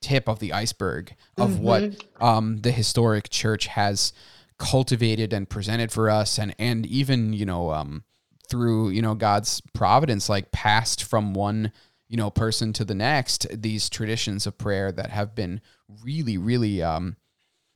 tip 0.00 0.26
of 0.26 0.38
the 0.38 0.54
iceberg 0.54 1.14
of 1.36 1.60
what 1.60 1.82
Mm-hmm. 1.82 2.24
um, 2.24 2.56
the 2.62 2.70
historic 2.72 3.28
church 3.28 3.66
has 3.66 4.14
cultivated 4.60 5.32
and 5.32 5.48
presented 5.48 5.90
for 5.90 6.08
us, 6.08 6.38
and 6.38 6.54
and 6.58 6.86
even 6.86 7.32
you 7.32 7.44
know 7.46 7.72
um, 7.72 8.04
through 8.48 8.90
you 8.90 9.02
know 9.02 9.14
God's 9.14 9.60
providence, 9.72 10.28
like 10.28 10.52
passed 10.52 11.02
from 11.02 11.34
one 11.34 11.72
you 12.08 12.16
know 12.16 12.30
person 12.30 12.72
to 12.74 12.84
the 12.84 12.94
next. 12.94 13.46
These 13.50 13.88
traditions 13.90 14.46
of 14.46 14.58
prayer 14.58 14.92
that 14.92 15.10
have 15.10 15.34
been 15.34 15.60
really 16.04 16.38
really 16.38 16.82
um, 16.82 17.16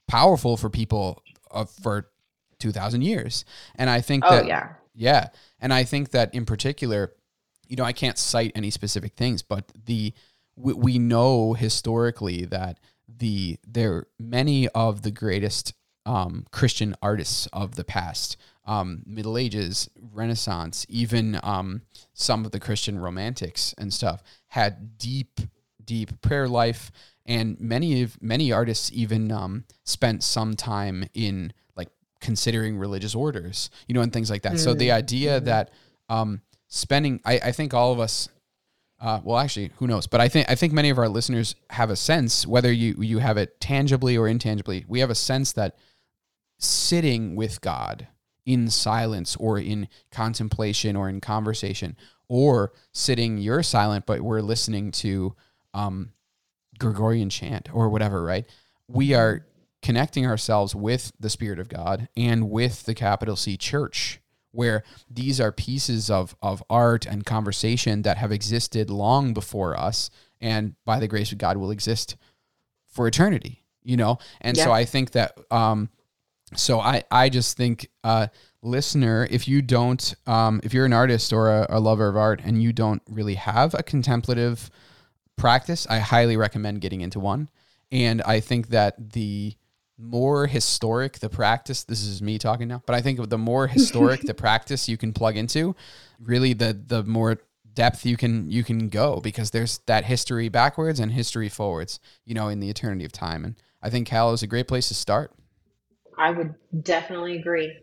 powerful 0.07 0.57
for 0.57 0.71
people 0.71 1.23
of 1.51 1.71
for 1.71 2.11
two 2.61 2.71
thousand 2.71 3.03
years, 3.03 3.45
and 3.75 3.91
I 3.91 4.01
think 4.01 4.23
Oh 4.27 4.31
that 4.31 4.47
yeah. 4.47 4.75
yeah. 4.95 5.29
And 5.59 5.73
I 5.73 5.85
think 5.85 6.11
that 6.11 6.35
in 6.35 6.45
particular, 6.45 7.15
you 7.67 7.77
know, 7.77 7.85
I 7.85 7.93
can't 7.93 8.19
cite 8.19 8.53
any 8.55 8.71
specific 8.71 9.15
things, 9.15 9.43
but 9.43 9.73
the 9.87 10.13
we, 10.55 10.75
we 10.75 10.99
know 10.99 11.55
historically 11.55 12.45
that 12.45 12.79
the 13.09 13.59
there 13.67 14.07
many 14.19 14.69
of 14.69 15.01
the 15.03 15.11
greatest 15.11 15.73
um, 16.07 16.47
Christian 16.51 16.95
artists 17.01 17.47
of 17.53 17.77
the 17.77 17.85
past, 17.85 18.37
um, 18.67 19.03
Middle 19.07 19.37
Ages, 19.39 19.89
Renaissance, 20.13 20.87
even 20.89 21.39
um, 21.43 21.83
some 22.13 22.45
of 22.45 22.51
the 22.53 22.61
Christian 22.61 22.99
romantics 22.99 23.75
and 23.79 23.93
stuff 23.93 24.23
had 24.49 24.99
deep, 24.99 25.41
deep 25.85 26.21
prayer 26.21 26.49
life, 26.49 26.91
and 27.27 27.59
many 27.59 28.03
of 28.03 28.21
many 28.23 28.53
artists 28.53 28.91
even 28.93 29.33
um, 29.33 29.65
spent 29.85 30.23
some 30.23 30.55
time 30.55 31.09
in 31.15 31.53
like 31.77 31.89
considering 32.21 32.77
religious 32.79 33.15
orders, 33.15 33.71
you 33.89 33.95
know, 33.95 34.03
and 34.03 34.13
things 34.13 34.31
like 34.31 34.43
that. 34.43 34.59
So 34.59 34.75
the 34.75 34.93
idea 34.93 35.41
that 35.41 35.71
um, 36.09 36.43
spending, 36.69 37.21
I, 37.25 37.35
I 37.45 37.53
think 37.53 37.73
all 37.73 37.93
of 37.93 38.01
us, 38.01 38.29
uh, 39.01 39.21
well, 39.25 39.39
actually, 39.39 39.71
who 39.77 39.87
knows? 39.87 40.07
But 40.07 40.21
I 40.21 40.29
think 40.29 40.51
I 40.51 40.55
think 40.55 40.73
many 40.73 40.91
of 40.91 40.99
our 40.99 41.09
listeners 41.09 41.55
have 41.71 41.91
a 41.91 41.97
sense, 41.97 42.47
whether 42.47 42.73
you 42.73 42.95
you 42.99 43.19
have 43.19 43.37
it 43.37 43.61
tangibly 43.61 44.17
or 44.17 44.29
intangibly, 44.29 44.85
we 44.89 45.01
have 45.01 45.11
a 45.11 45.15
sense 45.15 45.53
that 45.53 45.77
sitting 46.59 47.37
with 47.37 47.61
God 47.61 48.09
in 48.47 48.69
silence 48.69 49.37
or 49.37 49.59
in 49.59 49.89
contemplation 50.11 50.97
or 50.97 51.09
in 51.09 51.21
conversation 51.21 51.97
or 52.29 52.73
sitting 52.93 53.39
you're 53.39 53.63
silent 53.63 54.05
but 54.05 54.21
we're 54.21 54.43
listening 54.43 54.91
to 54.91 55.35
um, 55.73 56.13
Gregorian 56.79 57.31
chant 57.31 57.69
or 57.73 57.89
whatever, 57.89 58.23
right? 58.23 58.47
We 58.89 59.15
are 59.15 59.47
connecting 59.83 60.27
ourselves 60.27 60.75
with 60.75 61.13
the 61.19 61.31
Spirit 61.31 61.59
of 61.59 61.69
God 61.69 62.09
and 62.17 62.51
with 62.51 62.85
the 62.85 62.95
capital 62.95 63.37
C 63.37 63.57
church, 63.57 64.21
where 64.51 64.83
these 65.11 65.41
are 65.41 65.53
pieces 65.53 66.11
of, 66.11 66.35
of 66.41 66.63
art 66.71 67.07
and 67.07 67.27
conversation 67.27 68.03
that 68.03 68.19
have 68.19 68.33
existed 68.33 68.89
long 68.89 69.35
before 69.35 69.79
us 69.79 70.11
and 70.41 70.75
by 70.85 71.01
the 71.01 71.09
grace 71.09 71.33
of 71.33 71.39
God 71.39 71.57
will 71.57 71.71
exist 71.71 72.17
for 72.87 73.07
eternity, 73.07 73.65
you 73.83 73.97
know? 73.97 74.19
And 74.41 74.57
yeah. 74.57 74.65
so 74.65 74.73
I 74.73 74.85
think 74.85 75.13
that, 75.13 75.39
um, 75.51 75.91
so 76.57 76.81
I, 76.81 77.03
I 77.11 77.29
just 77.29 77.57
think, 77.57 77.89
uh, 78.03 78.29
listener, 78.63 79.29
if 79.31 79.47
you 79.47 79.63
don't, 79.63 80.15
um, 80.27 80.61
if 80.65 80.73
you're 80.73 80.87
an 80.87 80.93
artist 80.93 81.33
or 81.33 81.51
a, 81.51 81.67
a 81.69 81.81
lover 81.81 82.09
of 82.09 82.17
art 82.17 82.41
and 82.43 82.63
you 82.63 82.73
don't 82.73 83.03
really 83.09 83.35
have 83.35 83.75
a 83.75 83.83
contemplative 83.83 84.71
practice, 85.37 85.87
I 85.89 85.99
highly 85.99 86.37
recommend 86.37 86.81
getting 86.81 87.01
into 87.01 87.21
one. 87.21 87.51
And 87.93 88.23
I 88.23 88.41
think 88.41 88.69
that 88.69 89.13
the 89.13 89.55
more 89.99 90.47
historic 90.47 91.21
the 91.21 91.29
practice, 91.29 91.85
this 91.85 92.03
is 92.03 92.21
me 92.21 92.39
talking 92.39 92.69
now, 92.69 92.83
but 92.87 92.95
I 92.95 93.01
think 93.01 93.29
the 93.29 93.39
more 93.39 93.67
historic 93.69 94.23
the 94.23 94.35
practice 94.35 94.89
you 94.89 94.97
can 94.97 95.13
plug 95.13 95.37
into, 95.37 95.77
really 96.21 96.53
the 96.53 96.79
the 96.87 97.05
more 97.05 97.39
depth 97.75 98.07
you 98.07 98.17
can 98.17 98.51
you 98.51 98.65
can 98.65 98.89
go 98.89 99.21
because 99.21 99.51
there's 99.51 99.79
that 99.87 100.05
history 100.05 100.49
backwards 100.49 100.99
and 100.99 101.13
history 101.13 101.49
forwards, 101.49 102.01
you 102.25 102.35
know, 102.35 102.49
in 102.49 102.61
the 102.61 102.71
eternity 102.71 103.05
of 103.05 103.13
time. 103.13 103.45
And 103.45 103.57
I 103.83 103.91
think 103.91 104.09
cal 104.09 104.33
is 104.33 104.43
a 104.43 104.49
great 104.49 104.67
place 104.67 104.89
to 104.89 104.95
start. 104.95 105.33
I 106.19 106.31
would 106.31 106.55
definitely 106.83 107.37
agree. 107.39 107.79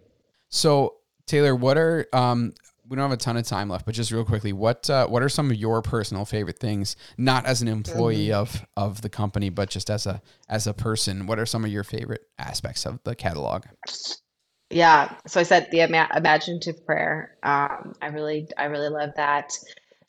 So 0.50 0.96
Taylor, 1.26 1.56
what 1.56 1.78
are 1.78 2.08
um, 2.13 2.54
we 2.91 2.98
don't 2.98 3.10
have 3.10 3.17
a 3.17 3.22
ton 3.22 3.38
of 3.38 3.46
time 3.46 3.70
left, 3.70 3.86
but 3.86 3.96
just 3.96 4.12
real 4.12 4.26
quickly, 4.26 4.52
what 4.52 4.89
uh, 4.89 5.08
what 5.08 5.24
are 5.24 5.30
some 5.30 5.50
of 5.50 5.56
your 5.56 5.82
personal 5.82 6.26
favorite 6.26 6.60
things? 6.60 6.98
Not 7.17 7.46
as 7.46 7.62
an 7.62 7.70
employee 7.70 8.28
mm-hmm. 8.28 8.41
of 8.41 8.65
of 8.76 9.02
the 9.02 9.08
company, 9.10 9.50
but 9.50 9.70
just 9.70 9.89
as 9.89 10.06
a 10.06 10.22
as 10.50 10.67
a 10.67 10.74
person. 10.74 11.26
What 11.26 11.39
are 11.39 11.46
some 11.46 11.63
of 11.63 11.72
your 11.72 11.86
favorite 11.86 12.28
aspects 12.38 12.86
of 12.86 13.00
the 13.06 13.15
catalog? 13.15 13.63
Yeah, 14.70 15.15
so 15.26 15.39
I 15.39 15.44
said 15.44 15.70
the 15.72 15.82
ima- 15.82 16.10
imaginative 16.15 16.86
prayer. 16.86 17.38
Um, 17.44 17.94
I 18.02 18.08
really 18.08 18.50
I 18.58 18.65
really 18.65 18.89
love 18.89 19.12
that. 19.15 19.54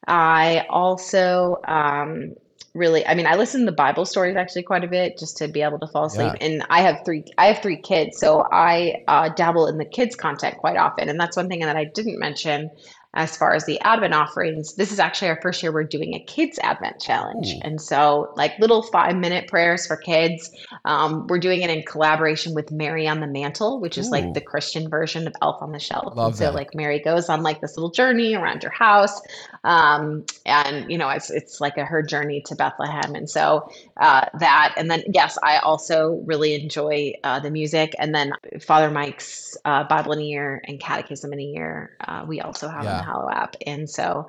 I 0.08 0.66
also 0.68 1.58
um, 1.68 2.34
really 2.74 3.06
i 3.06 3.14
mean 3.14 3.26
i 3.26 3.34
listen 3.34 3.60
to 3.60 3.66
the 3.66 3.72
bible 3.72 4.06
stories 4.06 4.34
actually 4.36 4.62
quite 4.62 4.82
a 4.82 4.88
bit 4.88 5.18
just 5.18 5.36
to 5.36 5.46
be 5.46 5.60
able 5.60 5.78
to 5.78 5.86
fall 5.88 6.06
asleep. 6.06 6.32
Yeah. 6.40 6.46
and 6.46 6.66
i 6.70 6.80
have 6.80 7.00
three 7.04 7.22
i 7.36 7.46
have 7.46 7.62
three 7.62 7.76
kids 7.76 8.18
so 8.18 8.46
i 8.50 8.94
uh, 9.08 9.28
dabble 9.30 9.66
in 9.66 9.76
the 9.76 9.84
kids 9.84 10.16
content 10.16 10.56
quite 10.58 10.76
often. 10.76 11.08
And 11.08 11.20
that's 11.20 11.36
one 11.36 11.48
thing 11.48 11.60
that 11.60 11.76
i 11.76 11.84
didn't 11.84 12.18
mention 12.18 12.70
as 13.14 13.36
far 13.36 13.54
as 13.54 13.66
the 13.66 13.78
Advent 13.82 14.14
offerings, 14.14 14.74
this 14.76 14.90
is 14.90 14.98
actually 14.98 15.28
our 15.28 15.38
first 15.42 15.62
year 15.62 15.70
we're 15.70 15.84
doing 15.84 16.14
a 16.14 16.20
kids 16.20 16.58
Advent 16.62 16.98
challenge. 16.98 17.52
Ooh. 17.52 17.60
And 17.60 17.78
so, 17.78 18.32
like 18.36 18.58
little 18.58 18.82
five 18.84 19.16
minute 19.16 19.48
prayers 19.48 19.86
for 19.86 19.96
kids. 19.96 20.50
Um, 20.86 21.26
we're 21.26 21.38
doing 21.38 21.60
it 21.60 21.68
in 21.68 21.82
collaboration 21.82 22.54
with 22.54 22.72
Mary 22.72 23.06
on 23.06 23.20
the 23.20 23.26
Mantle, 23.26 23.80
which 23.80 23.98
is 23.98 24.08
Ooh. 24.08 24.12
like 24.12 24.32
the 24.32 24.40
Christian 24.40 24.88
version 24.88 25.26
of 25.26 25.34
Elf 25.42 25.60
on 25.60 25.72
the 25.72 25.78
Shelf. 25.78 26.16
Love 26.16 26.28
and 26.28 26.36
so, 26.36 26.44
that. 26.44 26.54
like 26.54 26.74
Mary 26.74 27.00
goes 27.00 27.28
on 27.28 27.42
like 27.42 27.60
this 27.60 27.76
little 27.76 27.90
journey 27.90 28.34
around 28.34 28.62
your 28.62 28.72
house, 28.72 29.20
um, 29.64 30.24
and 30.46 30.90
you 30.90 30.96
know 30.96 31.10
it's 31.10 31.30
it's 31.30 31.60
like 31.60 31.76
a 31.76 31.84
her 31.84 32.02
journey 32.02 32.40
to 32.46 32.54
Bethlehem. 32.54 33.14
And 33.14 33.28
so 33.28 33.70
uh, 33.98 34.24
that, 34.38 34.72
and 34.78 34.90
then 34.90 35.02
yes, 35.12 35.36
I 35.42 35.58
also 35.58 36.22
really 36.24 36.54
enjoy 36.54 37.12
uh, 37.24 37.40
the 37.40 37.50
music. 37.50 37.94
And 37.98 38.14
then 38.14 38.32
Father 38.62 38.90
Mike's 38.90 39.54
uh, 39.66 39.84
Bible 39.84 40.12
in 40.12 40.20
a 40.20 40.24
year 40.24 40.62
and 40.66 40.80
Catechism 40.80 41.30
in 41.34 41.40
a 41.40 41.44
year. 41.44 41.94
Uh, 42.00 42.24
we 42.26 42.40
also 42.40 42.68
have. 42.68 42.84
Yeah 42.84 43.01
Hallow 43.02 43.30
app. 43.30 43.56
And 43.66 43.88
so 43.88 44.28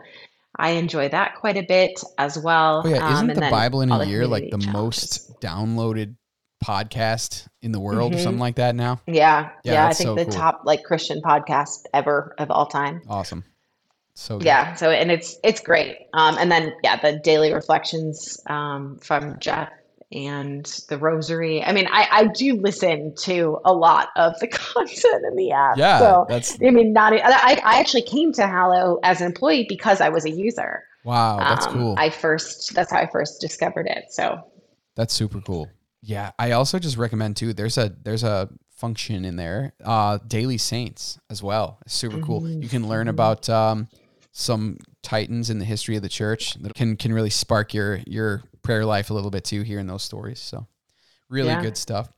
I 0.57 0.71
enjoy 0.71 1.09
that 1.09 1.35
quite 1.35 1.57
a 1.57 1.63
bit 1.63 1.99
as 2.17 2.37
well. 2.37 2.83
Oh, 2.85 2.89
yeah. 2.89 3.13
Isn't 3.13 3.29
um, 3.31 3.35
the 3.35 3.49
Bible 3.49 3.81
in 3.81 3.91
a 3.91 4.03
year 4.05 4.27
like 4.27 4.43
the 4.45 4.57
challenges. 4.57 4.73
most 4.73 5.41
downloaded 5.41 6.15
podcast 6.63 7.47
in 7.61 7.71
the 7.71 7.79
world 7.79 8.11
mm-hmm. 8.11 8.19
or 8.19 8.23
something 8.23 8.39
like 8.39 8.55
that 8.55 8.75
now? 8.75 9.01
Yeah. 9.07 9.49
Yeah. 9.63 9.73
yeah 9.73 9.87
I 9.87 9.93
think 9.93 10.07
so 10.07 10.15
the 10.15 10.25
cool. 10.25 10.33
top 10.33 10.61
like 10.63 10.83
Christian 10.83 11.21
podcast 11.21 11.85
ever 11.93 12.35
of 12.37 12.51
all 12.51 12.67
time. 12.67 13.01
Awesome. 13.07 13.43
So 14.15 14.37
good. 14.37 14.45
yeah. 14.45 14.75
So, 14.75 14.91
and 14.91 15.11
it's, 15.11 15.37
it's 15.43 15.59
great. 15.59 15.97
Um, 16.13 16.37
and 16.37 16.51
then, 16.51 16.73
yeah, 16.83 17.01
the 17.01 17.19
daily 17.23 17.51
reflections 17.51 18.39
um, 18.47 18.99
from 18.99 19.39
Jeff 19.39 19.69
and 20.13 20.65
the 20.89 20.97
rosary. 20.97 21.63
I 21.63 21.73
mean, 21.73 21.87
I, 21.91 22.07
I 22.11 22.27
do 22.27 22.55
listen 22.55 23.13
to 23.19 23.59
a 23.65 23.73
lot 23.73 24.09
of 24.15 24.39
the 24.39 24.47
content 24.51 25.25
in 25.27 25.35
the 25.35 25.51
app. 25.51 25.77
Yeah. 25.77 25.99
So, 25.99 26.25
that's, 26.29 26.57
I 26.61 26.69
mean, 26.69 26.93
not, 26.93 27.13
I, 27.13 27.59
I 27.63 27.79
actually 27.79 28.03
came 28.03 28.31
to 28.33 28.47
Hallow 28.47 28.99
as 29.03 29.21
an 29.21 29.27
employee 29.27 29.65
because 29.67 30.01
I 30.01 30.09
was 30.09 30.25
a 30.25 30.31
user. 30.31 30.83
Wow. 31.03 31.37
That's 31.37 31.67
um, 31.67 31.73
cool. 31.73 31.95
I 31.97 32.09
first, 32.09 32.73
that's 32.73 32.91
how 32.91 32.99
I 32.99 33.09
first 33.09 33.41
discovered 33.41 33.87
it. 33.87 34.05
So 34.11 34.41
that's 34.95 35.13
super 35.13 35.41
cool. 35.41 35.67
Yeah. 36.01 36.31
I 36.37 36.51
also 36.51 36.79
just 36.79 36.97
recommend 36.97 37.37
too, 37.37 37.53
there's 37.53 37.77
a, 37.77 37.93
there's 38.03 38.23
a 38.23 38.49
function 38.69 39.25
in 39.25 39.35
there, 39.35 39.73
uh, 39.83 40.19
daily 40.27 40.57
saints 40.57 41.19
as 41.29 41.41
well. 41.41 41.79
It's 41.85 41.95
super 41.95 42.17
mm-hmm. 42.17 42.25
cool. 42.25 42.49
You 42.49 42.69
can 42.69 42.87
learn 42.87 43.07
about, 43.07 43.49
um, 43.49 43.87
some 44.33 44.77
titans 45.01 45.49
in 45.49 45.59
the 45.59 45.65
history 45.65 45.95
of 45.95 46.01
the 46.01 46.09
church 46.09 46.55
that 46.55 46.73
can, 46.73 46.97
can 46.97 47.13
really 47.13 47.29
spark 47.29 47.73
your, 47.73 48.01
your 48.05 48.43
prayer 48.63 48.85
life 48.85 49.09
a 49.09 49.13
little 49.13 49.31
bit 49.31 49.45
too, 49.45 49.61
hearing 49.61 49.87
those 49.87 50.03
stories. 50.03 50.39
So, 50.39 50.67
really 51.29 51.49
yeah. 51.49 51.61
good 51.61 51.77
stuff. 51.77 52.11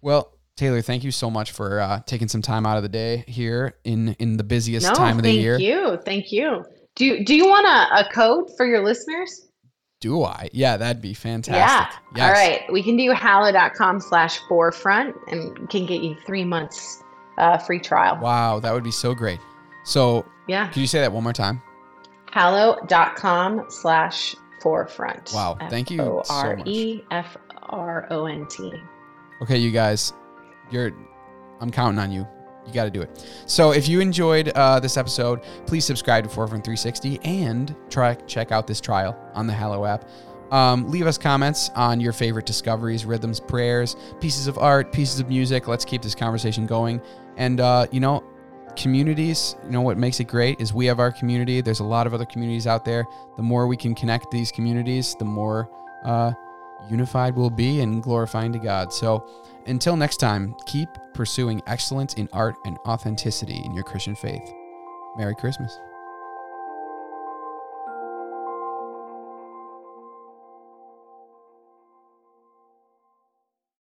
Well, 0.00 0.32
Taylor, 0.56 0.80
thank 0.80 1.04
you 1.04 1.10
so 1.10 1.30
much 1.30 1.52
for 1.52 1.80
uh, 1.80 2.00
taking 2.06 2.28
some 2.28 2.40
time 2.40 2.64
out 2.64 2.78
of 2.78 2.82
the 2.82 2.88
day 2.88 3.24
here 3.26 3.74
in 3.84 4.16
in 4.18 4.38
the 4.38 4.44
busiest 4.44 4.86
no, 4.86 4.94
time 4.94 5.18
of 5.18 5.22
the 5.22 5.30
year. 5.30 5.58
Thank 5.58 5.68
you, 5.68 5.98
thank 6.04 6.32
you. 6.32 6.64
Do 6.94 7.04
you, 7.04 7.24
do 7.24 7.36
you 7.36 7.46
want 7.46 7.66
a, 7.66 8.06
a 8.06 8.10
code 8.10 8.56
for 8.56 8.64
your 8.64 8.82
listeners? 8.82 9.48
Do 10.00 10.22
I? 10.22 10.48
Yeah, 10.52 10.78
that'd 10.78 11.02
be 11.02 11.12
fantastic. 11.12 12.00
Yeah. 12.16 12.24
Yes. 12.24 12.26
All 12.26 12.32
right. 12.32 12.72
We 12.72 12.82
can 12.82 12.96
do 12.96 13.10
hallow.com 13.10 14.00
slash 14.00 14.38
forefront 14.48 15.14
and 15.28 15.68
can 15.68 15.84
get 15.84 16.02
you 16.02 16.16
three 16.26 16.44
months 16.44 17.02
uh, 17.38 17.58
free 17.58 17.80
trial. 17.80 18.18
Wow, 18.20 18.60
that 18.60 18.72
would 18.72 18.84
be 18.84 18.90
so 18.90 19.14
great. 19.14 19.40
So, 19.86 20.26
yeah. 20.48 20.68
Can 20.68 20.82
you 20.82 20.88
say 20.88 21.00
that 21.00 21.12
one 21.12 21.22
more 21.22 21.32
time? 21.32 21.62
Hallow.com 22.32 23.66
slash 23.68 24.34
forefront. 24.60 25.32
Wow. 25.32 25.56
Thank 25.70 25.90
you 25.90 25.98
so 25.98 26.16
much. 26.16 26.26
R 26.28 26.58
E 26.66 27.04
F 27.12 27.36
R 27.62 28.06
O 28.10 28.26
N 28.26 28.46
T. 28.48 28.72
Okay, 29.42 29.56
you 29.56 29.70
guys, 29.70 30.12
you're 30.70 30.90
I'm 31.60 31.70
counting 31.70 32.00
on 32.00 32.10
you. 32.10 32.26
You 32.66 32.72
got 32.72 32.84
to 32.84 32.90
do 32.90 33.00
it. 33.00 33.24
So, 33.46 33.70
if 33.70 33.86
you 33.88 34.00
enjoyed 34.00 34.48
uh, 34.48 34.80
this 34.80 34.96
episode, 34.96 35.42
please 35.66 35.84
subscribe 35.84 36.24
to 36.24 36.30
Forefront 36.30 36.64
360 36.64 37.20
and 37.22 37.74
try 37.88 38.16
check 38.26 38.50
out 38.50 38.66
this 38.66 38.80
trial 38.80 39.16
on 39.34 39.46
the 39.46 39.52
Hallow 39.52 39.86
app. 39.86 40.08
Um, 40.50 40.90
leave 40.90 41.06
us 41.06 41.16
comments 41.16 41.70
on 41.76 42.00
your 42.00 42.12
favorite 42.12 42.46
discoveries, 42.46 43.04
rhythms, 43.04 43.38
prayers, 43.38 43.96
pieces 44.20 44.48
of 44.48 44.58
art, 44.58 44.92
pieces 44.92 45.20
of 45.20 45.28
music. 45.28 45.68
Let's 45.68 45.84
keep 45.84 46.02
this 46.02 46.14
conversation 46.14 46.66
going. 46.66 47.00
And 47.36 47.60
uh, 47.60 47.86
you 47.92 48.00
know, 48.00 48.24
communities, 48.76 49.56
you 49.64 49.70
know, 49.70 49.80
what 49.80 49.98
makes 49.98 50.20
it 50.20 50.24
great 50.24 50.60
is 50.60 50.72
we 50.72 50.86
have 50.86 51.00
our 51.00 51.10
community. 51.10 51.60
There's 51.60 51.80
a 51.80 51.84
lot 51.84 52.06
of 52.06 52.14
other 52.14 52.26
communities 52.26 52.66
out 52.66 52.84
there. 52.84 53.04
The 53.36 53.42
more 53.42 53.66
we 53.66 53.76
can 53.76 53.94
connect 53.94 54.30
these 54.30 54.52
communities, 54.52 55.16
the 55.18 55.24
more 55.24 55.70
uh, 56.04 56.32
unified 56.88 57.34
we'll 57.34 57.50
be 57.50 57.80
and 57.80 58.02
glorifying 58.02 58.52
to 58.52 58.58
God. 58.58 58.92
So 58.92 59.28
until 59.66 59.96
next 59.96 60.18
time, 60.18 60.54
keep 60.66 60.88
pursuing 61.14 61.62
excellence 61.66 62.14
in 62.14 62.28
art 62.32 62.56
and 62.64 62.78
authenticity 62.86 63.62
in 63.64 63.74
your 63.74 63.84
Christian 63.84 64.14
faith. 64.14 64.52
Merry 65.16 65.34
Christmas. 65.34 65.78